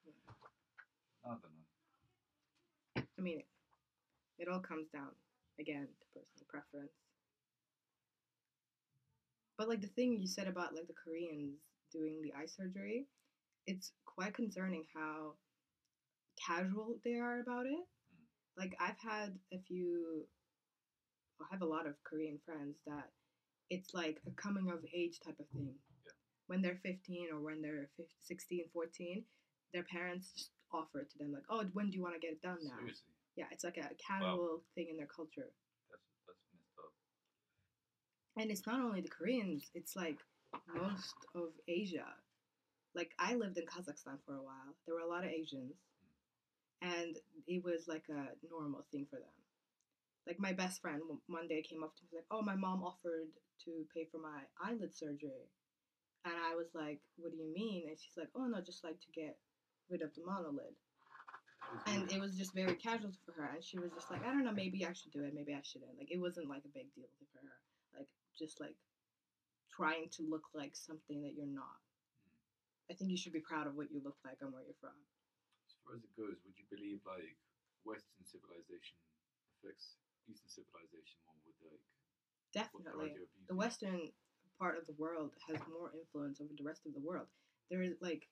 Yeah. 0.07 0.33
I 1.25 1.29
don't 1.29 1.43
know. 1.43 3.03
I 3.19 3.21
mean, 3.21 3.43
it 4.39 4.49
all 4.49 4.61
comes 4.61 4.89
down 4.89 5.11
again 5.61 5.87
to 5.87 6.07
personal 6.15 6.47
preference. 6.49 6.93
But 9.59 9.69
like 9.69 9.81
the 9.81 9.89
thing 9.89 10.19
you 10.19 10.27
said 10.27 10.49
about 10.49 10.75
like 10.75 10.87
the 10.87 10.95
Koreans 10.95 11.61
doing 11.93 12.21
the 12.23 12.33
eye 12.33 12.47
surgery, 12.47 13.07
it's 13.67 13.93
quite 14.05 14.35
concerning 14.35 14.85
how 14.95 15.35
casual 16.45 16.97
they 17.05 17.15
are 17.15 17.41
about 17.41 17.67
it. 17.67 17.79
Mm. 17.79 18.59
Like 18.59 18.77
I've 18.81 18.99
had 18.99 19.39
a 19.53 19.59
few 19.69 20.27
I 21.41 21.47
have 21.51 21.63
a 21.63 21.67
lot 21.67 21.87
of 21.87 21.95
Korean 22.05 22.39
friends 22.45 22.77
that 22.87 23.11
it's 23.71 23.93
like 23.95 24.21
a 24.27 24.31
coming 24.31 24.71
of 24.71 24.85
age 24.95 25.21
type 25.25 25.39
of 25.39 25.47
thing. 25.49 25.75
When 26.47 26.61
they're 26.63 26.81
15 26.83 27.29
or 27.33 27.41
when 27.41 27.63
they're 27.63 27.89
15, 27.97 28.07
16, 28.23 28.65
14, 28.73 29.25
their 29.73 29.83
parents 29.85 30.31
just 30.37 30.51
offer 30.73 31.01
it 31.01 31.11
to 31.13 31.19
them 31.19 31.33
like, 31.33 31.45
oh, 31.49 31.65
when 31.73 31.91
do 31.91 31.97
you 31.97 32.03
want 32.03 32.15
to 32.15 32.21
get 32.21 32.33
it 32.33 32.43
done 32.43 32.59
now? 32.63 32.77
Seriously, 32.79 33.15
Yeah, 33.37 33.47
it's 33.51 33.65
like 33.65 33.79
a 33.79 33.89
casual 33.97 34.63
thing 34.75 34.89
in 34.91 34.97
their 34.97 35.07
culture. 35.09 35.49
that's 35.91 36.05
that's 36.27 36.45
messed 36.53 36.79
up. 36.79 36.93
And 38.37 38.51
it's 38.51 38.67
not 38.67 38.81
only 38.81 39.01
the 39.01 39.09
Koreans, 39.09 39.71
it's 39.75 39.97
like 39.97 40.19
most 40.75 41.15
of 41.35 41.49
Asia. 41.67 42.07
Like 42.95 43.13
I 43.19 43.35
lived 43.35 43.59
in 43.59 43.65
Kazakhstan 43.67 44.19
for 44.27 44.35
a 44.35 44.43
while. 44.43 44.77
There 44.87 44.95
were 44.95 45.01
a 45.07 45.09
lot 45.09 45.25
of 45.25 45.31
Asians. 45.31 45.75
Hmm. 46.83 46.89
And 46.89 47.17
it 47.47 47.65
was 47.65 47.89
like 47.89 48.05
a 48.11 48.35
normal 48.49 48.85
thing 48.93 49.07
for 49.09 49.17
them. 49.17 49.35
Like 50.27 50.39
my 50.39 50.53
best 50.53 50.81
friend 50.81 51.01
one 51.27 51.49
day 51.49 51.63
came 51.63 51.83
up 51.83 51.95
to 51.97 52.03
me 52.05 52.19
like, 52.19 52.27
"Oh, 52.31 52.41
my 52.43 52.55
mom 52.57 52.83
offered 52.83 53.29
to 53.65 53.71
pay 53.95 54.07
for 54.11 54.19
my 54.19 54.43
eyelid 54.63 54.95
surgery." 54.95 55.51
And 56.25 56.35
I 56.35 56.57
was 56.57 56.75
like, 56.75 57.01
"What 57.17 57.33
do 57.33 57.37
you 57.37 57.53
mean?" 57.53 57.89
And 57.89 57.99
she's 57.99 58.17
like, 58.17 58.31
"Oh, 58.35 58.47
no, 58.47 58.61
just 58.61 58.85
like 58.85 59.01
to 59.01 59.13
get 59.13 59.37
rid 59.91 60.03
of 60.03 60.15
the 60.15 60.23
monolid." 60.23 60.75
And 61.87 62.07
mm-hmm. 62.07 62.17
it 62.17 62.21
was 62.21 62.37
just 62.37 62.55
very 62.55 62.77
casual 62.77 63.13
for 63.25 63.33
her. 63.33 63.51
And 63.55 63.65
she 63.65 63.79
was 63.79 63.91
just 63.93 64.11
like, 64.11 64.23
I 64.23 64.31
don't 64.31 64.45
know, 64.45 64.55
maybe 64.55 64.85
I 64.85 64.93
should 64.93 65.13
do 65.13 65.25
it, 65.25 65.35
maybe 65.35 65.55
I 65.55 65.65
shouldn't. 65.65 65.97
Like, 65.99 66.11
it 66.11 66.21
wasn't 66.21 66.49
like 66.49 66.63
a 66.65 66.73
big 66.73 66.93
deal 66.95 67.11
for 67.33 67.41
her. 67.41 67.59
Like, 67.97 68.09
just 68.39 68.61
like 68.61 68.77
trying 69.75 70.09
to 70.15 70.23
look 70.23 70.55
like 70.55 70.77
something 70.77 71.23
that 71.23 71.35
you're 71.35 71.51
not. 71.51 71.83
Mm. 72.23 72.91
I 72.91 72.93
think 72.95 73.11
you 73.11 73.19
should 73.19 73.35
be 73.35 73.43
proud 73.43 73.67
of 73.67 73.75
what 73.75 73.91
you 73.91 74.01
look 74.05 74.19
like 74.23 74.39
and 74.41 74.55
where 74.55 74.63
you're 74.63 74.79
from. 74.79 74.95
As 75.67 75.75
far 75.83 75.99
as 75.99 76.03
it 76.07 76.15
goes, 76.15 76.39
would 76.47 76.55
you 76.55 76.69
believe 76.71 77.03
like 77.03 77.35
Western 77.83 78.23
civilization 78.23 78.97
affects 79.59 79.99
Eastern 80.31 80.49
civilization 80.49 81.19
more 81.27 81.41
with 81.43 81.59
like 81.67 81.85
Definitely. 82.55 83.19
idea? 83.19 83.27
The 83.51 83.59
Western 83.59 84.15
part 84.65 84.79
of 84.81 84.87
the 84.87 84.97
world 84.97 85.31
has 85.47 85.61
more 85.69 85.93
influence 85.93 86.41
over 86.41 86.55
the 86.57 86.65
rest 86.65 86.87
of 86.89 86.95
the 86.97 87.05
world. 87.05 87.29
There 87.71 87.83
is 87.83 88.01
like 88.01 88.25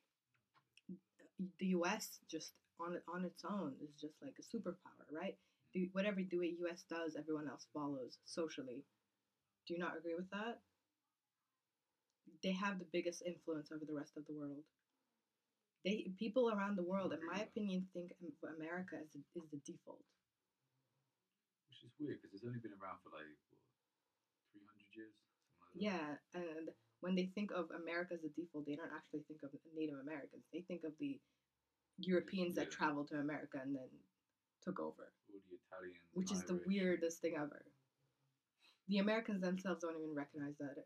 the 1.61 1.67
U.S. 1.77 2.21
just 2.31 2.53
on 2.81 2.97
on 3.13 3.25
its 3.25 3.45
own 3.45 3.77
is 3.85 3.93
just 4.01 4.17
like 4.25 4.37
a 4.41 4.47
superpower, 4.49 5.05
right? 5.13 5.37
The, 5.75 5.91
whatever 5.93 6.21
the 6.25 6.57
U.S. 6.65 6.85
does, 6.89 7.17
everyone 7.21 7.49
else 7.49 7.67
follows 7.75 8.17
socially. 8.25 8.81
Do 9.69 9.75
you 9.75 9.81
not 9.81 9.97
agree 9.99 10.17
with 10.17 10.31
that? 10.31 10.61
They 12.43 12.53
have 12.53 12.79
the 12.79 12.89
biggest 12.93 13.23
influence 13.29 13.69
over 13.71 13.85
the 13.85 13.93
rest 13.93 14.17
of 14.17 14.25
the 14.25 14.33
world. 14.33 14.65
They 15.85 16.13
people 16.19 16.49
around 16.49 16.77
the 16.81 16.89
world, 16.89 17.13
in 17.13 17.21
my 17.29 17.45
Agree 17.45 17.45
with 17.45 17.53
that. 17.53 17.61
opinion, 17.61 17.81
think 17.93 18.09
America 18.57 18.97
is 19.05 19.13
the, 19.13 19.21
is 19.37 19.49
the 19.53 19.61
default. 19.69 20.01
Which 21.69 21.85
is 21.85 21.93
weird 22.01 22.25
because 22.25 22.41
it's 22.41 22.47
only 22.49 22.63
been 22.65 22.77
around 22.81 23.05
for 23.05 23.13
like 23.13 23.29
what, 23.53 23.61
three 24.53 24.65
hundred 24.65 24.89
years, 24.97 25.13
something 25.13 25.21
like 25.21 25.29
that. 25.29 25.32
Yeah, 25.75 26.17
and 26.35 26.69
when 27.01 27.15
they 27.15 27.31
think 27.35 27.51
of 27.51 27.71
America 27.71 28.15
as 28.15 28.25
a 28.25 28.29
default, 28.39 28.67
they 28.67 28.77
don't 28.77 28.93
actually 28.95 29.25
think 29.27 29.43
of 29.43 29.51
Native 29.77 29.99
Americans. 29.99 30.45
They 30.53 30.61
think 30.69 30.83
of 30.85 30.93
the 31.01 31.19
Europeans 31.99 32.55
that 32.57 32.71
traveled 32.71 33.09
to 33.09 33.17
America 33.17 33.59
and 33.63 33.75
then 33.75 33.89
took 34.65 34.79
over, 34.79 35.13
All 35.33 35.41
the 35.51 35.59
Italians, 35.59 35.99
which 36.15 36.33
is 36.33 36.43
the 36.45 36.61
weirdest 36.67 37.21
thing 37.21 37.35
ever. 37.37 37.65
The 38.89 38.99
Americans 38.99 39.41
themselves 39.41 39.81
don't 39.83 39.97
even 39.97 40.15
recognize 40.15 40.55
that. 40.61 40.85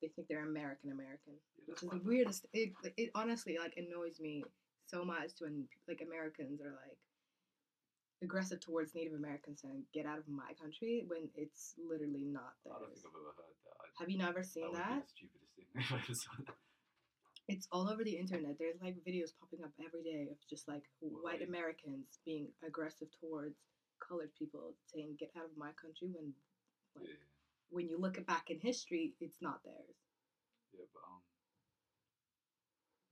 They 0.00 0.08
think 0.08 0.26
they're 0.28 0.44
American 0.44 0.90
American, 0.90 1.38
Yeah, 1.56 1.64
which 1.66 1.82
is 1.82 1.90
the 1.90 2.02
weirdest. 2.04 2.46
It 2.52 2.72
it 2.96 3.10
honestly 3.14 3.56
like 3.58 3.74
annoys 3.76 4.18
me 4.18 4.42
so 4.86 5.04
much 5.04 5.30
when 5.38 5.68
like 5.88 6.02
Americans 6.04 6.60
are 6.60 6.74
like 6.74 6.98
aggressive 8.22 8.60
towards 8.60 8.94
Native 8.94 9.14
Americans 9.14 9.60
and 9.64 9.82
get 9.92 10.06
out 10.06 10.18
of 10.18 10.28
my 10.28 10.52
country 10.60 11.04
when 11.06 11.28
it's 11.34 11.74
literally 11.78 12.24
not 12.24 12.54
I 12.66 12.78
don't 12.78 12.86
theirs. 12.88 13.02
think 13.02 13.14
I've 13.14 13.20
ever 13.20 13.34
heard 13.36 13.58
that. 13.66 13.88
Have 13.98 14.08
you 14.10 14.18
never 14.18 14.42
seen 14.42 14.72
that? 14.72 14.86
that? 14.88 15.02
Would 15.02 15.02
be 15.02 15.02
the 15.02 15.14
stupidest 15.14 15.52
thing 15.56 15.68
if 15.76 15.92
I 15.92 16.00
just 16.06 16.22
saw 16.24 16.32
that. 16.46 16.56
It's 17.48 17.66
all 17.74 17.90
over 17.90 18.04
the 18.04 18.16
internet. 18.16 18.54
There's 18.58 18.78
like 18.80 18.94
videos 19.02 19.34
popping 19.34 19.64
up 19.66 19.74
every 19.82 20.02
day 20.06 20.28
of 20.30 20.38
just 20.48 20.68
like 20.68 20.86
Well, 21.02 21.20
white 21.26 21.42
Americans 21.42 22.22
being 22.24 22.48
aggressive 22.64 23.08
towards 23.18 23.58
colored 23.98 24.30
people, 24.38 24.74
saying 24.94 25.16
"get 25.18 25.34
out 25.36 25.50
of 25.50 25.56
my 25.58 25.74
country." 25.74 26.08
When 26.14 26.32
Like- 26.94 27.08
Yeah, 27.10 27.18
when 27.70 27.88
you 27.90 27.98
look 27.98 28.14
back 28.26 28.50
in 28.50 28.60
history, 28.62 29.14
it's 29.20 29.42
not 29.42 29.58
theirs. 29.64 29.98
yeah, 30.72 30.86
but 30.94 31.02
um, 31.02 31.20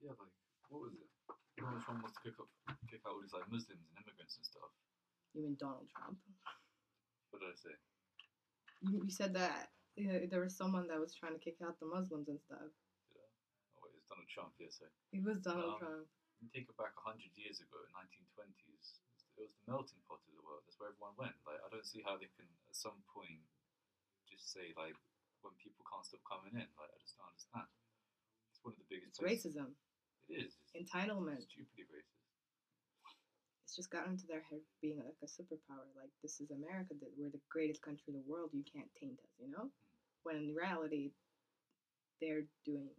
yeah, 0.00 0.14
like 0.14 0.32
what 0.70 0.82
was 0.86 0.94
it? 0.94 1.10
Donald 1.58 1.82
Trump 1.82 2.00
wants 2.06 2.16
to 2.16 2.22
kick 2.30 2.38
up, 2.40 2.48
kick 2.88 3.00
out 3.04 3.12
all 3.12 3.20
these 3.20 3.34
like 3.34 3.44
Muslims 3.50 3.82
and 3.82 3.98
immigrants 3.98 4.36
and 4.38 4.46
stuff. 4.46 4.70
You 5.34 5.42
mean 5.46 5.56
Donald 5.58 5.86
Trump? 5.94 6.18
What 7.30 7.40
did 7.42 7.54
I 7.54 7.58
say? 7.58 7.74
You, 8.82 9.06
you 9.06 9.12
said 9.12 9.34
that 9.38 9.70
uh, 10.00 10.26
there 10.30 10.42
was 10.42 10.56
someone 10.56 10.88
that 10.90 10.98
was 10.98 11.14
trying 11.14 11.34
to 11.38 11.42
kick 11.42 11.62
out 11.62 11.78
the 11.78 11.86
Muslims 11.86 12.26
and 12.26 12.40
stuff. 12.42 12.66
I? 12.66 13.22
Oh 13.78 13.80
wait, 13.86 13.94
it's 13.94 14.08
Donald 14.10 14.26
Trump. 14.26 14.50
Yeah, 14.58 14.72
so 14.72 14.90
It 15.14 15.22
was 15.22 15.38
Donald 15.44 15.78
Um, 15.78 15.80
Trump. 15.80 16.04
you 16.42 16.48
take 16.50 16.66
it 16.66 16.74
back 16.80 16.96
hundred 16.98 17.30
years 17.38 17.62
ago, 17.62 17.78
1920s. 17.94 18.98
It 19.38 19.46
was 19.46 19.54
the 19.54 19.70
melting 19.70 20.02
pot 20.10 20.18
of 20.26 20.32
the 20.34 20.42
world. 20.42 20.66
That's 20.66 20.76
where 20.82 20.90
everyone 20.90 21.14
went. 21.14 21.36
Like 21.46 21.62
I 21.62 21.68
don't 21.70 21.86
see 21.86 22.02
how 22.02 22.18
they 22.18 22.28
can 22.34 22.48
at 22.68 22.74
some 22.76 22.98
point 23.14 23.38
just 24.26 24.50
say 24.50 24.74
like 24.74 24.98
when 25.46 25.54
people 25.62 25.86
can't 25.86 26.02
stop 26.04 26.20
coming 26.26 26.58
in. 26.58 26.66
Like 26.74 26.90
I 26.90 26.98
just 26.98 27.14
don't 27.16 27.30
understand. 27.30 27.70
It's 28.50 28.58
one 28.66 28.74
of 28.74 28.80
the 28.82 28.88
biggest. 28.90 29.14
It's 29.16 29.22
places. 29.22 29.54
racism, 29.54 29.70
It 30.26 30.50
is. 30.50 30.52
It's 30.74 30.90
entitlement. 30.90 31.46
stupidly 31.46 31.86
racist. 31.88 32.19
It's 33.70 33.78
just 33.78 33.94
gotten 33.94 34.18
into 34.18 34.26
their 34.26 34.42
head 34.50 34.58
being 34.82 34.98
like 34.98 35.14
a 35.22 35.30
superpower. 35.30 35.86
Like 35.94 36.10
this 36.26 36.42
is 36.42 36.50
America. 36.50 36.90
That 36.98 37.14
we're 37.14 37.30
the 37.30 37.38
greatest 37.46 37.78
country 37.86 38.10
in 38.10 38.18
the 38.18 38.26
world. 38.26 38.50
You 38.50 38.66
can't 38.66 38.90
taint 38.98 39.14
us. 39.22 39.30
You 39.38 39.46
know. 39.46 39.70
When 40.26 40.34
in 40.42 40.58
reality, 40.58 41.14
they're 42.18 42.50
doing 42.66 42.90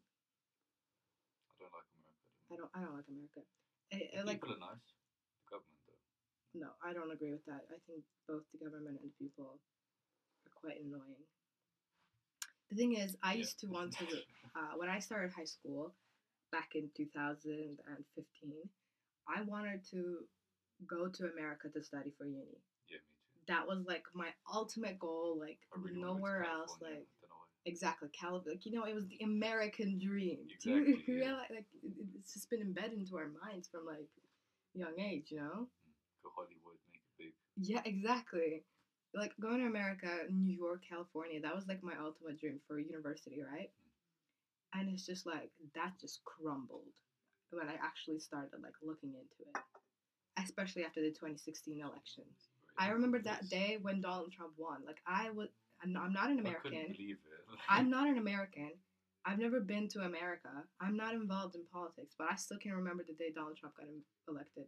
I 1.52 1.60
don't 1.60 1.76
like 1.76 1.92
America. 1.92 2.24
I 2.48 2.56
don't. 2.56 2.72
I 2.72 2.80
don't 2.88 2.96
like 2.96 3.12
America. 3.12 3.42
I, 3.92 4.00
I 4.16 4.24
like. 4.24 4.40
people 4.40 4.56
are 4.56 4.64
nice. 4.72 4.88
The 5.44 5.60
government 5.60 5.84
though. 5.92 6.64
No, 6.64 6.70
I 6.80 6.96
don't 6.96 7.12
agree 7.12 7.36
with 7.36 7.44
that. 7.52 7.68
I 7.68 7.76
think 7.84 8.08
both 8.32 8.48
the 8.56 8.64
government 8.64 8.96
and 9.04 9.12
the 9.12 9.16
people 9.20 9.60
are 10.48 10.56
quite 10.56 10.80
annoying. 10.80 11.20
The 12.72 12.80
thing 12.80 12.96
is, 12.96 13.20
I 13.20 13.36
Yeah. 13.36 13.44
used 13.44 13.60
to 13.60 13.68
want 13.68 13.92
to. 14.00 14.08
Uh, 14.52 14.76
when 14.76 14.90
I 14.90 15.00
started 15.00 15.32
high 15.32 15.48
school, 15.48 15.96
back 16.52 16.76
in 16.76 16.92
2015, 16.96 17.88
I 19.28 19.42
wanted 19.44 19.80
to 19.92 20.28
go 20.88 21.08
to 21.08 21.26
America 21.32 21.70
to 21.70 21.84
study 21.84 22.12
for 22.18 22.26
uni. 22.26 22.62
yeah, 22.88 22.98
me 22.98 23.16
too. 23.34 23.42
That 23.48 23.68
was 23.68 23.86
like 23.88 24.04
my 24.14 24.30
ultimate 24.54 25.00
goal. 25.00 25.38
Like 25.40 25.60
really 25.76 25.96
to 25.96 26.00
nowhere 26.00 26.44
else. 26.44 26.78
Like 26.82 26.92
I 26.92 26.96
don't 27.22 27.30
know 27.30 27.38
why. 27.38 27.48
exactly, 27.66 28.10
California. 28.10 28.54
Like 28.58 28.66
you 28.66 28.72
know, 28.74 28.86
it 28.86 28.96
was 28.96 29.08
the 29.08 29.20
American 29.24 30.00
dream. 30.00 30.40
Do 30.62 30.76
Exactly, 30.78 31.04
you 31.08 31.14
yeah. 31.20 31.26
realize? 31.26 31.50
Like 31.52 31.66
it's 32.20 32.34
just 32.34 32.50
been 32.50 32.62
embedded 32.62 33.00
into 33.00 33.18
our 33.18 33.30
minds 33.46 33.68
from 33.68 33.86
like 33.86 34.10
young 34.74 35.00
age. 35.00 35.28
You 35.32 35.40
know. 35.40 35.68
Mm, 35.68 36.24
go 36.24 36.30
Hollywood, 36.36 36.78
make 36.92 37.02
it 37.02 37.18
big. 37.18 37.34
Yeah, 37.58 37.82
exactly. 37.86 38.64
Like 39.14 39.34
going 39.42 39.60
to 39.60 39.66
America, 39.68 40.08
New 40.32 40.56
York, 40.56 40.84
California, 40.88 41.42
that 41.42 41.54
was 41.56 41.68
like 41.68 41.84
my 41.84 41.94
ultimate 42.02 42.40
dream 42.40 42.60
for 42.68 42.80
university, 42.80 43.42
right? 43.44 43.70
Mm. 43.70 44.80
And 44.80 44.90
it's 44.94 45.06
just 45.06 45.26
like 45.26 45.52
that 45.76 46.00
just 46.00 46.24
crumbled 46.24 46.88
when 47.52 47.68
I 47.68 47.76
actually 47.84 48.20
started 48.20 48.52
like 48.64 48.76
looking 48.82 49.10
into 49.10 49.50
it. 49.54 49.62
Especially 50.44 50.84
after 50.84 51.02
the 51.02 51.10
2016 51.10 51.82
election. 51.82 52.24
I 52.78 52.90
remember 52.90 53.20
that 53.20 53.50
day 53.50 53.78
when 53.82 54.02
Donald 54.02 54.32
Trump 54.32 54.54
won. 54.58 54.80
Like 54.86 55.02
I 55.06 55.30
was 55.32 55.50
I'm 55.84 55.94
not, 55.94 56.04
I'm 56.06 56.14
not 56.14 56.30
an 56.30 56.40
I 56.46 56.54
couldn't 56.54 56.78
American. 56.78 56.96
believe 56.96 57.18
it. 57.26 57.60
I'm 57.70 57.90
not 57.90 58.08
an 58.08 58.18
American. 58.18 58.72
I've 59.26 59.40
never 59.40 59.60
been 59.60 59.88
to 59.90 60.02
America. 60.02 60.50
I'm 60.80 60.96
not 60.98 61.14
involved 61.14 61.56
in 61.56 61.62
politics, 61.72 62.16
but 62.18 62.28
I 62.32 62.36
still 62.36 62.58
can 62.58 62.74
remember 62.74 63.04
the 63.08 63.14
day 63.14 63.32
Donald 63.34 63.58
Trump 63.58 63.76
got 63.78 63.86
elected. 64.28 64.66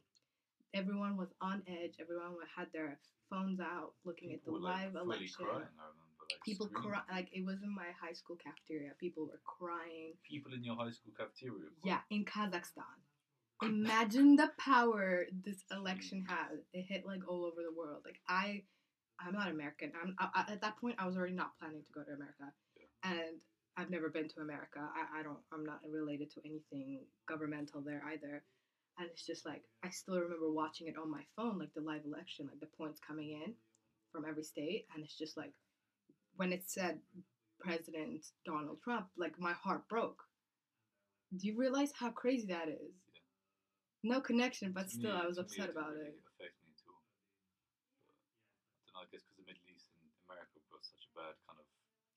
Everyone 0.73 1.17
was 1.17 1.29
on 1.41 1.61
edge. 1.67 1.93
Everyone 1.99 2.33
had 2.55 2.67
their 2.73 2.99
phones 3.29 3.59
out 3.59 3.93
looking 4.05 4.33
at 4.33 4.43
the 4.43 4.51
People 4.51 4.61
were, 4.61 4.69
like, 4.69 4.77
live 4.83 4.93
fully 4.93 5.05
election. 5.05 5.45
Crying, 5.45 5.73
I 5.77 5.85
remember, 5.89 6.23
like, 6.29 6.41
People 6.45 6.65
screaming. 6.67 6.89
cry 6.89 7.01
like 7.15 7.29
it 7.33 7.45
was 7.45 7.61
in 7.63 7.73
my 7.73 7.89
high 7.99 8.13
school 8.13 8.37
cafeteria. 8.37 8.91
People 8.99 9.25
were 9.25 9.41
crying. 9.45 10.13
People 10.27 10.53
in 10.53 10.63
your 10.63 10.75
high 10.75 10.91
school 10.91 11.13
cafeteria. 11.17 11.53
were 11.53 11.69
Yeah, 11.83 12.01
in 12.09 12.25
Kazakhstan. 12.25 12.97
Imagine 13.65 14.35
the 14.35 14.51
power 14.57 15.25
this 15.43 15.63
mm. 15.71 15.77
election 15.77 16.25
had. 16.27 16.59
It 16.73 16.85
hit 16.87 17.05
like 17.05 17.21
all 17.27 17.45
over 17.45 17.61
the 17.61 17.75
world. 17.75 18.01
Like 18.05 18.19
I, 18.27 18.63
I'm 19.19 19.33
not 19.33 19.49
American. 19.49 19.91
I'm 20.01 20.15
I, 20.19 20.43
I- 20.47 20.53
at 20.53 20.61
that 20.61 20.77
point. 20.79 20.95
I 20.99 21.05
was 21.07 21.15
already 21.17 21.33
not 21.33 21.57
planning 21.59 21.83
to 21.83 21.91
go 21.93 22.03
to 22.03 22.11
America, 22.13 22.51
Yeah. 22.77 23.11
and 23.11 23.37
I've 23.77 23.89
never 23.89 24.09
been 24.09 24.27
to 24.29 24.41
America. 24.41 24.79
I, 24.79 25.19
I 25.19 25.23
don't. 25.23 25.39
I'm 25.51 25.65
not 25.65 25.79
related 25.89 26.29
to 26.31 26.41
anything 26.45 27.01
governmental 27.27 27.81
there 27.81 28.03
either. 28.11 28.43
And 28.99 29.09
it's 29.09 29.25
just 29.25 29.45
like 29.45 29.63
I 29.83 29.89
still 29.89 30.19
remember 30.19 30.51
watching 30.51 30.87
it 30.87 30.95
on 31.01 31.09
my 31.09 31.23
phone, 31.35 31.57
like 31.57 31.73
the 31.73 31.81
live 31.81 32.05
election, 32.05 32.47
like 32.47 32.59
the 32.59 32.75
points 32.77 32.99
coming 33.05 33.31
in 33.31 33.53
from 34.11 34.25
every 34.29 34.43
state, 34.43 34.85
and 34.93 35.03
it's 35.03 35.17
just 35.17 35.35
like 35.35 35.53
when 36.35 36.53
it 36.53 36.63
said 36.67 36.99
President 37.59 38.25
Donald 38.45 38.79
Trump, 38.83 39.07
like 39.17 39.39
my 39.39 39.53
heart 39.53 39.87
broke. 39.89 40.21
Do 41.35 41.47
you 41.47 41.57
realize 41.57 41.91
how 41.97 42.11
crazy 42.11 42.47
that 42.47 42.67
is? 42.69 42.93
No 44.03 44.19
connection, 44.19 44.75
but 44.75 44.91
still, 44.91 45.15
I 45.15 45.23
was 45.25 45.39
upset 45.39 45.71
about 45.71 45.95
really 45.95 46.11
it. 46.11 46.19
affect 46.35 46.59
me 46.67 46.75
all. 46.91 46.99
But, 48.03 48.19
I 48.19 48.83
don't 48.83 48.91
know, 48.91 48.99
I 48.99 49.07
guess 49.07 49.23
because 49.23 49.39
the 49.39 49.47
Middle 49.47 49.63
East 49.71 49.87
and 49.95 50.03
America 50.27 50.59
have 50.59 50.67
got 50.67 50.83
such 50.83 51.07
a 51.07 51.11
bad 51.15 51.33
kind 51.47 51.59
of 51.63 51.67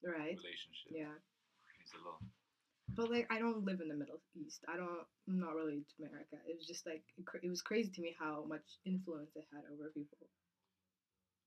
Right? 0.02 0.34
relationship. 0.34 0.90
Yeah. 0.90 1.14
It 1.14 1.74
means 1.78 1.94
a 1.94 2.02
lot. 2.02 2.18
But 2.94 3.10
like, 3.10 3.30
I 3.30 3.38
don't 3.38 3.62
live 3.62 3.78
in 3.82 3.86
the 3.90 3.98
Middle 3.98 4.18
East. 4.34 4.66
I 4.66 4.74
don't. 4.78 5.06
I'm 5.30 5.38
not 5.38 5.54
really 5.54 5.82
to 5.82 5.94
America. 6.06 6.38
It 6.46 6.54
was 6.58 6.66
just 6.66 6.86
like 6.86 7.02
it 7.18 7.22
it 7.42 7.50
was 7.50 7.62
crazy 7.62 7.90
to 7.94 8.00
me 8.02 8.14
how 8.18 8.46
much 8.46 8.78
influence 8.86 9.34
it 9.34 9.46
had 9.54 9.66
over 9.70 9.90
people. 9.94 10.26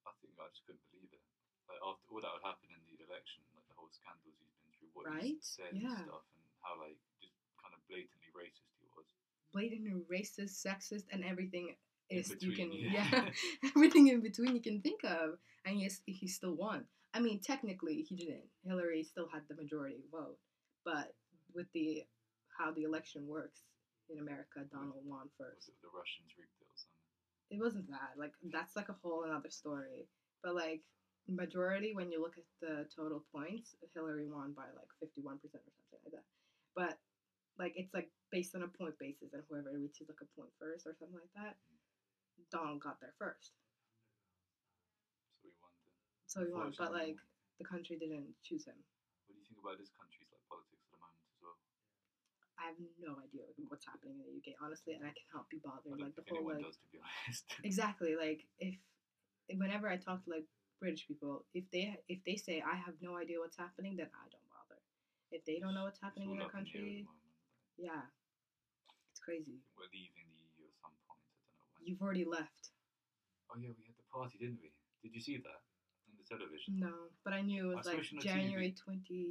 I 0.07 0.11
think 0.19 0.35
I 0.39 0.47
just 0.51 0.63
couldn't 0.67 0.83
believe 0.91 1.11
it. 1.15 1.23
Like 1.71 1.79
after 1.83 2.07
all 2.11 2.19
that 2.23 2.31
would 2.35 2.43
happen 2.47 2.67
in 2.75 2.79
the 2.91 2.99
election, 3.07 3.39
like 3.55 3.63
the 3.71 3.75
whole 3.79 3.87
scandals 3.91 4.35
he's 4.35 4.51
been 4.59 4.71
through, 4.75 4.91
what 4.95 5.07
Right? 5.07 5.35
he's 5.39 5.47
said 5.47 5.71
Yeah. 5.75 5.95
and 5.95 6.11
stuff, 6.11 6.27
and 6.35 6.43
how 6.59 6.75
like 6.79 6.99
just 7.23 7.35
kind 7.63 7.71
of 7.71 7.79
blatantly 7.87 8.31
racist 8.35 8.75
he 9.53 9.69
was. 9.69 9.81
Blatantly 9.81 9.93
racist, 10.11 10.65
sexist, 10.65 11.03
and 11.11 11.23
everything 11.23 11.75
In 12.09 12.19
is 12.19 12.35
you 12.39 12.51
can 12.53 12.71
yeah, 12.71 13.07
yeah. 13.11 13.25
everything 13.75 14.07
in 14.07 14.21
between 14.21 14.55
you 14.55 14.61
can 14.61 14.81
think 14.81 15.03
of, 15.03 15.37
and 15.65 15.79
yes, 15.79 16.01
he 16.05 16.27
still 16.27 16.55
won. 16.55 16.85
I 17.13 17.19
mean, 17.19 17.39
technically 17.39 18.05
he 18.07 18.15
didn't. 18.15 18.49
Hillary 18.65 19.03
still 19.03 19.27
had 19.31 19.41
the 19.49 19.55
majority 19.55 20.03
vote, 20.11 20.37
but 20.85 21.13
with 21.55 21.67
the 21.73 22.03
how 22.57 22.71
the 22.71 22.83
election 22.83 23.27
works 23.27 23.61
in 24.09 24.19
America, 24.19 24.65
Donald 24.71 25.03
won 25.05 25.29
Was 25.39 25.55
first. 25.55 25.69
it 25.69 25.75
the 25.81 25.89
Russians 25.95 26.33
rigged 26.37 26.51
it 26.61 26.67
or 26.67 26.77
something? 26.77 27.05
It 27.51 27.59
wasn't 27.61 27.89
that 27.89 28.17
like 28.17 28.33
that's 28.51 28.75
like 28.75 28.89
a 28.89 28.95
whole 29.01 29.23
another 29.23 29.49
story. 29.49 30.07
But 30.43 30.55
like 30.55 30.81
majority, 31.27 31.93
when 31.93 32.11
you 32.11 32.21
look 32.21 32.37
at 32.37 32.45
the 32.61 32.87
total 32.95 33.23
points, 33.33 33.75
Hillary 33.93 34.27
won 34.29 34.53
by 34.53 34.65
like 34.75 34.89
fifty 34.99 35.21
one 35.21 35.37
percent 35.39 35.63
or 35.65 35.73
something 35.73 35.99
like 36.05 36.13
that. 36.13 36.27
But 36.75 36.97
like 37.59 37.75
it's 37.75 37.93
like 37.93 38.07
based 38.31 38.55
on 38.55 38.63
a 38.63 38.71
point 38.71 38.95
basis, 38.97 39.35
and 39.35 39.43
whoever 39.51 39.75
reaches 39.75 40.07
like 40.07 40.23
a 40.23 40.29
point 40.33 40.49
first 40.55 40.87
or 40.87 40.95
something 40.95 41.19
like 41.19 41.35
that, 41.35 41.59
Donald 42.47 42.79
got 42.79 42.97
there 43.03 43.13
first. 43.19 43.51
So 45.35 45.43
he 45.43 45.51
won. 45.59 45.71
Then. 45.83 45.93
So 46.25 46.37
he 46.47 46.51
won, 46.55 46.71
but 46.79 46.95
like 46.95 47.19
the 47.59 47.67
country 47.67 47.99
didn't 47.99 48.31
choose 48.39 48.63
him. 48.63 48.79
What 49.27 49.35
do 49.35 49.43
you 49.43 49.45
think 49.45 49.59
about 49.59 49.75
this 49.75 49.91
country's 49.91 50.31
like 50.31 50.41
politics 50.47 50.87
at 50.87 50.95
the 50.95 51.03
moment 51.03 51.27
as 51.27 51.37
well? 51.43 51.59
I 52.55 52.71
have 52.71 52.79
no 53.03 53.19
idea 53.19 53.43
what's 53.67 53.83
happening 53.83 54.23
in 54.23 54.23
the 54.23 54.33
UK, 54.39 54.55
honestly, 54.63 54.95
and 54.95 55.03
I 55.03 55.11
cannot 55.11 55.51
be 55.51 55.59
bothered. 55.59 55.99
Like 55.99 56.15
the 56.15 56.23
whole 56.31 56.47
like 56.47 56.63
does, 56.63 56.79
to 56.79 56.87
be 56.95 57.03
honest. 57.03 57.43
exactly 57.67 58.15
like 58.15 58.47
if 58.63 58.79
whenever 59.51 59.91
I 59.91 59.99
talk 59.99 60.23
to 60.23 60.31
like 60.31 60.47
British 60.79 61.03
people, 61.11 61.43
if 61.51 61.67
they 61.75 61.99
if 62.07 62.23
they 62.23 62.39
say 62.39 62.63
I 62.63 62.79
have 62.79 62.95
no 63.03 63.19
idea 63.19 63.43
what's 63.43 63.59
happening, 63.59 63.99
then 63.99 64.07
I 64.15 64.25
don't 64.31 64.47
bother. 64.47 64.79
If 65.31 65.43
they 65.43 65.59
don't 65.59 65.75
know 65.75 65.83
what's 65.83 65.99
It's 65.99 66.07
happening 66.07 66.31
in 66.31 66.39
their 66.39 66.47
up 66.47 66.55
the 66.55 66.57
air 66.57 66.63
at 66.63 66.71
the 66.71 66.79
country. 66.79 67.18
Yeah, 67.79 68.03
it's 69.09 69.19
crazy. 69.23 69.63
We're 69.79 69.89
leaving 69.95 70.27
the 70.29 70.39
EU 70.43 70.67
at 70.67 70.77
some 70.83 70.95
point. 71.07 71.23
I 71.23 71.39
don't 71.47 71.55
know 71.55 71.69
when. 71.79 71.83
You've 71.87 72.03
already 72.03 72.27
left. 72.27 72.75
Oh 73.49 73.57
yeah, 73.57 73.73
we 73.73 73.87
had 73.87 73.97
the 73.97 74.05
party, 74.11 74.37
didn't 74.37 74.59
we? 74.61 74.69
Did 75.01 75.15
you 75.15 75.21
see 75.23 75.39
that 75.41 75.61
on 76.05 76.13
the 76.19 76.25
television? 76.27 76.77
No, 76.77 77.09
but 77.23 77.33
I 77.33 77.41
knew 77.41 77.71
it 77.71 77.79
was 77.79 77.87
I 77.87 77.95
like 77.95 78.03
switched 78.03 78.13
on 78.13 78.19
the 78.21 78.27
TV. 78.27 78.35
January 78.35 78.71
twenty 78.75 79.25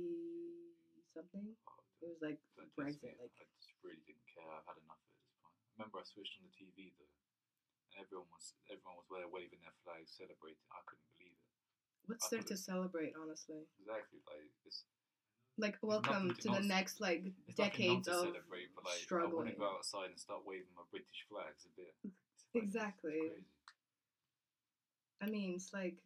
something. 1.14 1.46
Oh, 1.68 1.82
It 2.02 2.08
was 2.10 2.20
like 2.24 2.38
Brexit, 2.74 3.14
like 3.20 3.34
I 3.38 3.44
just 3.60 3.70
really 3.84 4.02
didn't 4.08 4.26
care. 4.32 4.46
I've 4.48 4.66
had 4.66 4.78
enough 4.82 4.98
at 5.02 5.12
this 5.18 5.30
point. 5.38 5.54
I 5.54 5.68
remember 5.78 6.00
I 6.00 6.06
switched 6.08 6.38
on 6.40 6.48
the 6.50 6.54
TV 6.56 6.94
though, 6.98 7.14
and 7.92 8.02
everyone 8.02 8.30
was 8.32 8.56
everyone 8.72 8.98
was 8.98 9.08
there 9.12 9.28
waving 9.30 9.60
their 9.62 9.76
flags, 9.86 10.14
celebrating. 10.16 10.64
I 10.74 10.80
couldn't 10.88 11.06
believe 11.18 11.36
it. 11.36 11.46
what's 12.10 12.26
I 12.32 12.38
there 12.38 12.46
to 12.48 12.56
celebrate, 12.58 13.14
honestly? 13.18 13.66
Exactly, 13.78 14.18
like 14.26 14.50
it's 14.66 14.82
Like 15.58 15.74
welcome 15.82 16.38
to 16.38 16.48
the 16.54 16.62
next 16.62 17.00
like 17.02 17.34
it's 17.50 17.58
nothing 17.58 17.98
not 17.98 18.06
decades 18.06 18.08
of 18.08 18.30
celebrate, 18.30 18.70
but 18.78 18.86
like 18.86 19.02
I 19.10 19.26
want 19.26 19.50
struggling. 19.50 19.50
to 19.50 19.58
go 19.58 19.74
outside 19.74 20.14
and 20.14 20.18
start 20.18 20.46
waving 20.46 20.70
my 20.78 20.86
British 20.94 21.26
flags 21.26 21.66
a 21.66 21.72
bit. 21.74 21.90
Like, 22.54 22.62
Exactly. 22.62 23.42
I 25.18 25.26
mean, 25.26 25.58
it's 25.58 25.74
like 25.74 25.98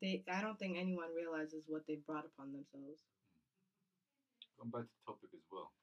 they. 0.00 0.24
I 0.32 0.40
don't 0.40 0.58
think 0.58 0.80
anyone 0.80 1.12
realizes 1.12 1.68
what 1.68 1.84
they've 1.84 2.04
brought 2.08 2.24
upon 2.24 2.56
themselves. 2.56 3.04
Going 4.56 4.72
back 4.72 4.88
to 4.88 4.96
the 4.96 5.04
topic 5.04 5.30
as 5.36 5.44
well. 5.52 5.76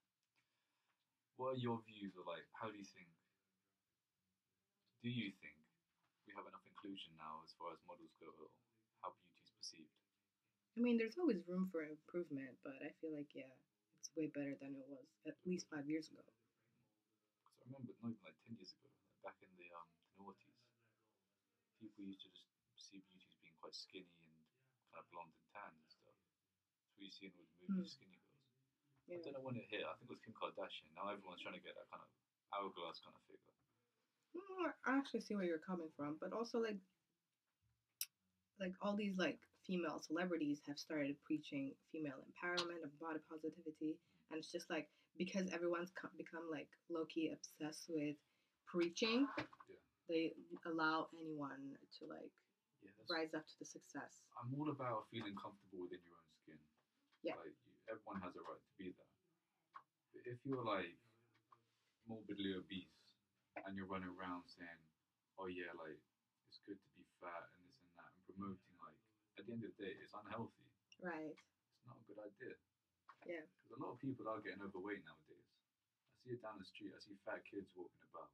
What 1.37 1.53
are 1.53 1.61
your 1.61 1.85
views 1.85 2.17
or 2.17 2.25
like 2.25 2.49
how 2.57 2.73
do 2.73 2.77
you 2.81 2.85
think 2.85 3.13
do 5.05 5.09
you 5.13 5.29
think 5.37 5.59
we 6.25 6.33
have 6.33 6.49
enough 6.49 6.65
inclusion 6.65 7.13
now 7.19 7.45
as 7.45 7.53
far 7.59 7.69
as 7.75 7.79
models 7.85 8.15
go 8.17 8.31
how 9.05 9.13
beauty 9.13 9.37
is 9.43 9.53
perceived? 9.53 10.02
I 10.73 10.81
mean, 10.81 10.97
there's 10.97 11.17
always 11.21 11.45
room 11.47 11.69
for 11.71 11.85
improvement, 11.85 12.57
but 12.65 12.81
I 12.81 12.89
feel 12.99 13.13
like 13.13 13.29
yeah, 13.37 13.49
it's 14.01 14.09
way 14.17 14.27
better 14.33 14.57
than 14.57 14.73
it 14.73 14.85
was 14.89 15.05
at 15.29 15.37
least 15.45 15.69
five 15.69 15.85
years 15.85 16.09
ago. 16.09 16.25
Because 17.45 17.57
I 17.61 17.69
remember 17.69 17.93
not 18.01 18.09
even 18.09 18.25
like 18.25 18.37
ten 18.41 18.57
years 18.57 18.73
ago, 18.73 18.89
like 18.89 19.13
back 19.21 19.37
in 19.45 19.53
the 19.57 19.69
um 19.77 19.89
noughties, 20.17 20.57
people 21.77 22.01
used 22.01 22.25
to 22.25 22.29
just 22.33 22.49
see 22.89 23.05
beauty 23.05 23.29
as 23.29 23.37
being 23.45 23.53
quite 23.61 23.77
skinny 23.77 24.09
and 24.17 24.33
kind 24.89 25.01
of 25.01 25.07
blonde 25.13 25.29
and 25.33 25.45
tan 25.53 25.71
and 25.77 25.87
stuff. 25.93 26.17
That's 26.81 26.97
what 26.97 27.05
you 27.05 27.13
see 27.13 27.29
in 27.29 27.37
all 27.37 27.45
the 27.45 27.69
movies, 27.69 27.93
Hmm. 27.93 27.95
skinny 28.01 28.17
girls. 28.25 28.49
Yeah. 29.05 29.19
I 29.19 29.21
don't 29.29 29.35
know 29.37 29.45
when 29.45 29.59
it 29.61 29.69
hit. 29.69 29.85
I 29.85 29.93
think 29.99 30.09
it 30.09 30.15
was 30.17 30.23
Kim 30.25 30.33
Kardashian. 30.33 30.89
Now 30.97 31.13
everyone's 31.13 31.43
trying 31.45 31.59
to 31.59 31.63
get 31.63 31.77
that 31.77 31.85
kind 31.93 32.01
of 32.01 32.09
hourglass 32.55 32.97
kind 33.03 33.13
of 33.13 33.23
figure. 33.29 33.53
Mm, 34.33 34.73
I 34.89 34.97
actually 34.97 35.21
see 35.21 35.35
where 35.37 35.45
you're 35.45 35.61
coming 35.61 35.91
from, 35.93 36.17
but 36.17 36.33
also 36.33 36.57
like, 36.57 36.79
like 38.59 38.73
all 38.81 38.95
these 38.95 39.13
like 39.17 39.37
female 39.65 39.99
celebrities 40.01 40.59
have 40.67 40.77
started 40.77 41.15
preaching 41.23 41.73
female 41.91 42.19
empowerment 42.27 42.83
and 42.83 42.91
body 42.99 43.19
positivity, 43.29 43.99
and 44.29 44.39
it's 44.39 44.51
just 44.51 44.69
like 44.69 44.89
because 45.17 45.47
everyone's 45.53 45.91
co- 45.91 46.09
become 46.17 46.49
like 46.49 46.69
low 46.89 47.05
key 47.05 47.31
obsessed 47.31 47.85
with 47.89 48.17
preaching, 48.65 49.27
Yeah. 49.37 49.45
they 50.09 50.33
allow 50.65 51.07
anyone 51.13 51.77
to 51.99 52.05
like 52.05 52.31
Yeah, 52.81 52.91
rise 53.09 53.33
up 53.33 53.45
to 53.47 53.55
the 53.59 53.65
success. 53.65 54.11
I'm 54.41 54.53
all 54.59 54.69
about 54.69 55.07
feeling 55.09 55.35
comfortable 55.35 55.81
within 55.87 56.03
your 56.03 56.17
own 56.17 56.29
skin. 56.43 56.59
Yeah. 57.23 57.35
Like 57.35 57.55
you, 57.63 57.71
everyone 57.87 58.19
has 58.21 58.35
a 58.35 58.41
right 58.41 58.59
to 58.59 58.73
be 58.77 58.91
that. 58.91 59.07
But 60.13 60.23
if 60.27 60.39
you're 60.45 60.65
like 60.65 60.99
morbidly 62.05 62.53
obese 62.59 62.91
and 63.55 63.77
you're 63.77 63.87
running 63.87 64.09
around 64.09 64.43
saying, 64.49 64.81
"Oh 65.37 65.47
yeah, 65.47 65.71
like 65.79 66.01
it's 66.49 66.59
good 66.67 66.81
to 66.81 66.89
be 66.97 67.05
fat 67.21 67.47
and 67.55 67.63
this 67.69 67.79
and 67.79 67.91
that," 67.95 68.11
and 68.11 68.25
promoting 68.27 68.72
at 69.43 69.51
the 69.51 69.59
end 69.59 69.67
of 69.67 69.75
the 69.75 69.83
day, 69.83 69.99
it's 69.99 70.15
unhealthy. 70.15 70.63
Right. 71.03 71.35
It's 71.35 71.83
not 71.83 71.99
a 71.99 72.05
good 72.07 72.23
idea. 72.23 72.55
Yeah. 73.27 73.43
Because 73.59 73.75
a 73.75 73.83
lot 73.83 73.91
of 73.91 73.99
people 73.99 74.23
are 74.31 74.39
getting 74.39 74.63
overweight 74.63 75.03
nowadays. 75.03 75.43
I 75.43 76.15
see 76.23 76.39
it 76.39 76.43
down 76.43 76.55
the 76.55 76.63
street. 76.63 76.95
I 76.95 77.03
see 77.03 77.19
fat 77.27 77.43
kids 77.43 77.67
walking 77.75 77.99
about. 78.07 78.31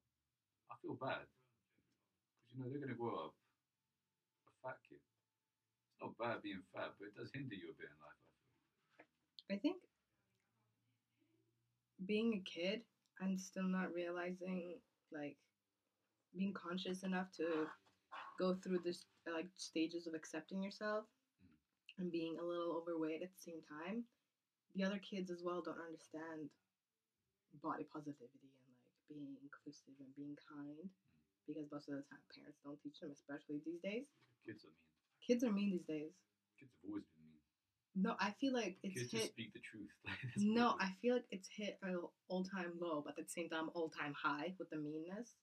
I 0.69 0.77
feel 0.85 0.93
bad 0.93 1.25
because 1.25 2.53
you 2.53 2.61
know 2.61 2.69
they're 2.69 2.77
gonna 2.81 2.93
grow 2.93 3.33
up 3.33 3.33
a 4.45 4.53
fat 4.61 4.77
kid. 4.85 5.01
It's 5.01 5.97
not 5.97 6.13
bad 6.21 6.45
being 6.45 6.61
fat, 6.69 6.93
but 7.01 7.09
it 7.09 7.17
does 7.17 7.33
hinder 7.33 7.57
you 7.57 7.73
a 7.73 7.77
bit 7.77 7.89
in 7.89 7.97
life. 8.05 8.21
I 9.01 9.03
feel. 9.09 9.49
I 9.49 9.57
think 9.57 9.81
being 12.05 12.37
a 12.37 12.43
kid 12.45 12.85
and 13.19 13.33
still 13.41 13.65
not 13.65 13.93
realizing 13.93 14.77
like 15.09 15.37
being 16.37 16.53
conscious 16.53 17.01
enough 17.01 17.33
to 17.41 17.65
go 18.39 18.55
through 18.63 18.79
this 18.79 19.05
uh, 19.27 19.35
like 19.35 19.51
stages 19.57 20.07
of 20.07 20.15
accepting 20.15 20.63
yourself 20.63 21.03
mm. 21.43 21.51
and 21.99 22.11
being 22.11 22.39
a 22.39 22.43
little 22.43 22.79
overweight 22.79 23.21
at 23.21 23.29
the 23.35 23.43
same 23.43 23.59
time 23.67 24.07
the 24.75 24.83
other 24.83 25.01
kids 25.03 25.29
as 25.29 25.43
well 25.43 25.61
don't 25.61 25.83
understand 25.83 26.47
body 27.59 27.83
positivity 27.91 28.47
and 28.47 28.71
like 28.71 28.87
being 29.11 29.35
inclusive 29.43 29.93
and 29.99 30.09
being 30.15 30.39
kind 30.47 30.87
mm. 30.87 31.43
because 31.43 31.67
most 31.67 31.91
of 31.91 31.99
the 31.99 32.05
time 32.07 32.23
parents 32.31 32.63
don't 32.63 32.79
teach 32.79 33.03
them 33.03 33.11
especially 33.11 33.59
these 33.67 33.83
days 33.83 34.07
Kids 34.47 34.63
are 34.63 34.71
mean. 34.71 34.87
kids 35.19 35.41
are 35.43 35.51
mean 35.51 35.69
these 35.75 35.89
days 35.89 36.15
Kids 36.55 36.71
have 36.79 36.87
always 36.87 37.03
been 37.11 37.27
mean. 37.27 37.43
no 37.99 38.15
i 38.23 38.31
feel 38.39 38.55
like 38.55 38.79
it's 38.87 39.03
Kids 39.03 39.11
hit 39.11 39.21
just 39.27 39.35
speak 39.35 39.51
the 39.51 39.59
truth. 39.59 39.91
No, 40.37 40.75
I 40.79 40.91
feel 41.01 41.15
like 41.15 41.27
it's 41.31 41.49
hit 41.51 41.77
an 41.83 41.99
all 42.27 42.43
time 42.43 42.73
low, 42.79 43.01
but 43.05 43.17
at 43.19 43.27
the 43.27 43.31
same 43.31 43.49
time, 43.49 43.69
all 43.73 43.89
time 43.89 44.13
high 44.15 44.53
with 44.57 44.69
the 44.69 44.77
meanness. 44.77 45.35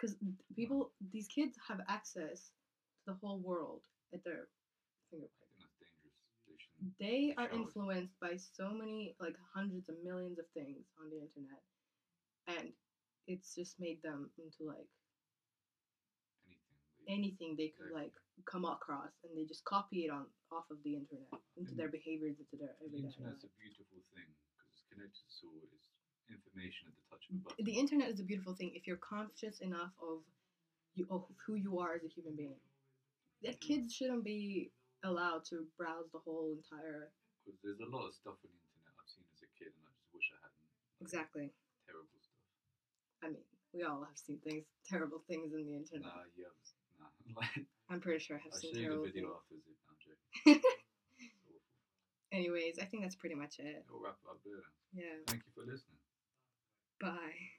Because 0.00 0.16
people, 0.56 0.92
these 1.12 1.28
kids 1.28 1.58
have 1.68 1.80
access 1.88 2.52
to 3.04 3.12
the 3.12 3.18
whole 3.20 3.38
world 3.38 3.82
at 4.14 4.24
their 4.24 4.48
fingertips. 5.10 5.34
They. 6.98 6.98
They 6.98 7.34
are 7.36 7.50
influenced 7.50 8.18
by 8.20 8.36
so 8.36 8.70
many, 8.70 9.14
like 9.20 9.36
hundreds 9.54 9.88
of 9.88 9.96
millions 10.04 10.38
of 10.38 10.46
things 10.54 10.86
on 10.98 11.10
the 11.10 11.20
internet, 11.20 11.62
and 12.48 12.72
it's 13.26 13.54
just 13.54 13.78
made 13.80 14.02
them 14.02 14.30
into 14.38 14.64
like 14.64 14.88
Anything. 16.48 17.04
They, 17.06 17.12
anything 17.12 17.56
they 17.56 17.72
could 17.76 17.92
like 17.92 18.12
come 18.48 18.64
across, 18.64 19.12
and 19.24 19.36
they 19.36 19.44
just 19.44 19.64
copy 19.64 20.06
it 20.06 20.10
on 20.10 20.26
off 20.52 20.64
of 20.70 20.78
the 20.84 20.96
internet 20.96 21.28
into 21.56 21.72
And 21.72 21.78
their 21.78 21.88
behaviors, 21.92 22.40
into 22.40 22.56
their 22.56 22.72
the 22.80 22.86
everyday 22.88 23.12
internet's 23.12 23.44
life. 23.44 23.52
a 23.52 23.60
beautiful 23.60 24.00
thing 24.16 24.30
because 24.32 24.68
it's 24.72 24.84
connected 24.88 25.26
to 25.28 25.46
all. 25.52 25.68
It's 25.68 25.99
information 26.30 26.88
at 26.88 26.94
the 26.96 27.04
touch 27.10 27.24
of 27.30 27.36
a 27.36 27.38
button. 27.44 27.64
the 27.64 27.76
internet 27.78 28.08
is 28.08 28.20
a 28.20 28.24
beautiful 28.24 28.54
thing 28.54 28.72
if 28.74 28.86
you're 28.86 29.00
conscious 29.02 29.60
enough 29.60 29.92
of 30.02 30.22
you 30.94 31.06
of 31.10 31.24
who 31.46 31.54
you 31.54 31.78
are 31.78 31.94
as 31.94 32.02
a 32.04 32.08
human 32.08 32.34
being. 32.36 32.58
That 33.42 33.60
kids 33.60 33.94
shouldn't 33.94 34.24
be 34.24 34.70
allowed 35.02 35.44
to 35.48 35.64
browse 35.78 36.10
the 36.12 36.18
whole 36.20 36.52
entire. 36.52 37.08
Because 37.46 37.56
there's 37.64 37.80
a 37.80 37.88
lot 37.88 38.04
of 38.04 38.12
stuff 38.14 38.36
on 38.44 38.50
the 38.52 38.60
internet 38.60 38.92
I've 39.00 39.08
seen 39.08 39.24
as 39.32 39.40
a 39.40 39.50
kid, 39.56 39.72
and 39.72 39.82
I 39.88 39.92
just 39.96 40.12
wish 40.12 40.28
I 40.34 40.38
hadn't. 40.44 40.60
like, 40.60 41.00
Exactly. 41.00 41.46
Terrible 41.88 42.20
stuff. 42.20 42.36
I 43.24 43.26
mean, 43.32 43.46
we 43.72 43.80
all 43.86 44.04
have 44.04 44.18
seen 44.18 44.36
things, 44.44 44.68
terrible 44.84 45.24
things 45.24 45.54
in 45.56 45.64
the 45.64 45.72
internet. 45.72 46.04
Nah, 46.10 46.28
yeah, 46.36 46.52
nah. 47.00 47.08
Like, 47.40 47.64
I'm 47.88 48.02
pretty 48.02 48.20
sure 48.20 48.36
I 48.36 48.44
have 48.44 48.52
I 48.52 48.60
seen 48.60 48.74
showed 48.76 48.80
you 48.82 49.08
the 49.08 49.08
terrible 49.08 49.08
video 49.08 49.28
things. 49.30 49.40
after, 49.40 49.56
as 49.56 49.64
if 49.72 49.80
I'm 49.88 49.98
joking. 50.04 50.60
It's 51.16 51.32
awful. 51.32 51.56
anyways, 52.34 52.76
I 52.76 52.84
think 52.84 53.02
that's 53.06 53.16
pretty 53.16 53.38
much 53.38 53.56
it. 53.62 53.86
We'll 53.88 54.02
wrap 54.04 54.20
up 54.28 54.36
there. 54.44 54.60
Yeah. 54.92 55.16
Thank 55.30 55.48
you 55.48 55.52
for 55.56 55.64
listening. 55.64 55.99
Bye. 57.00 57.48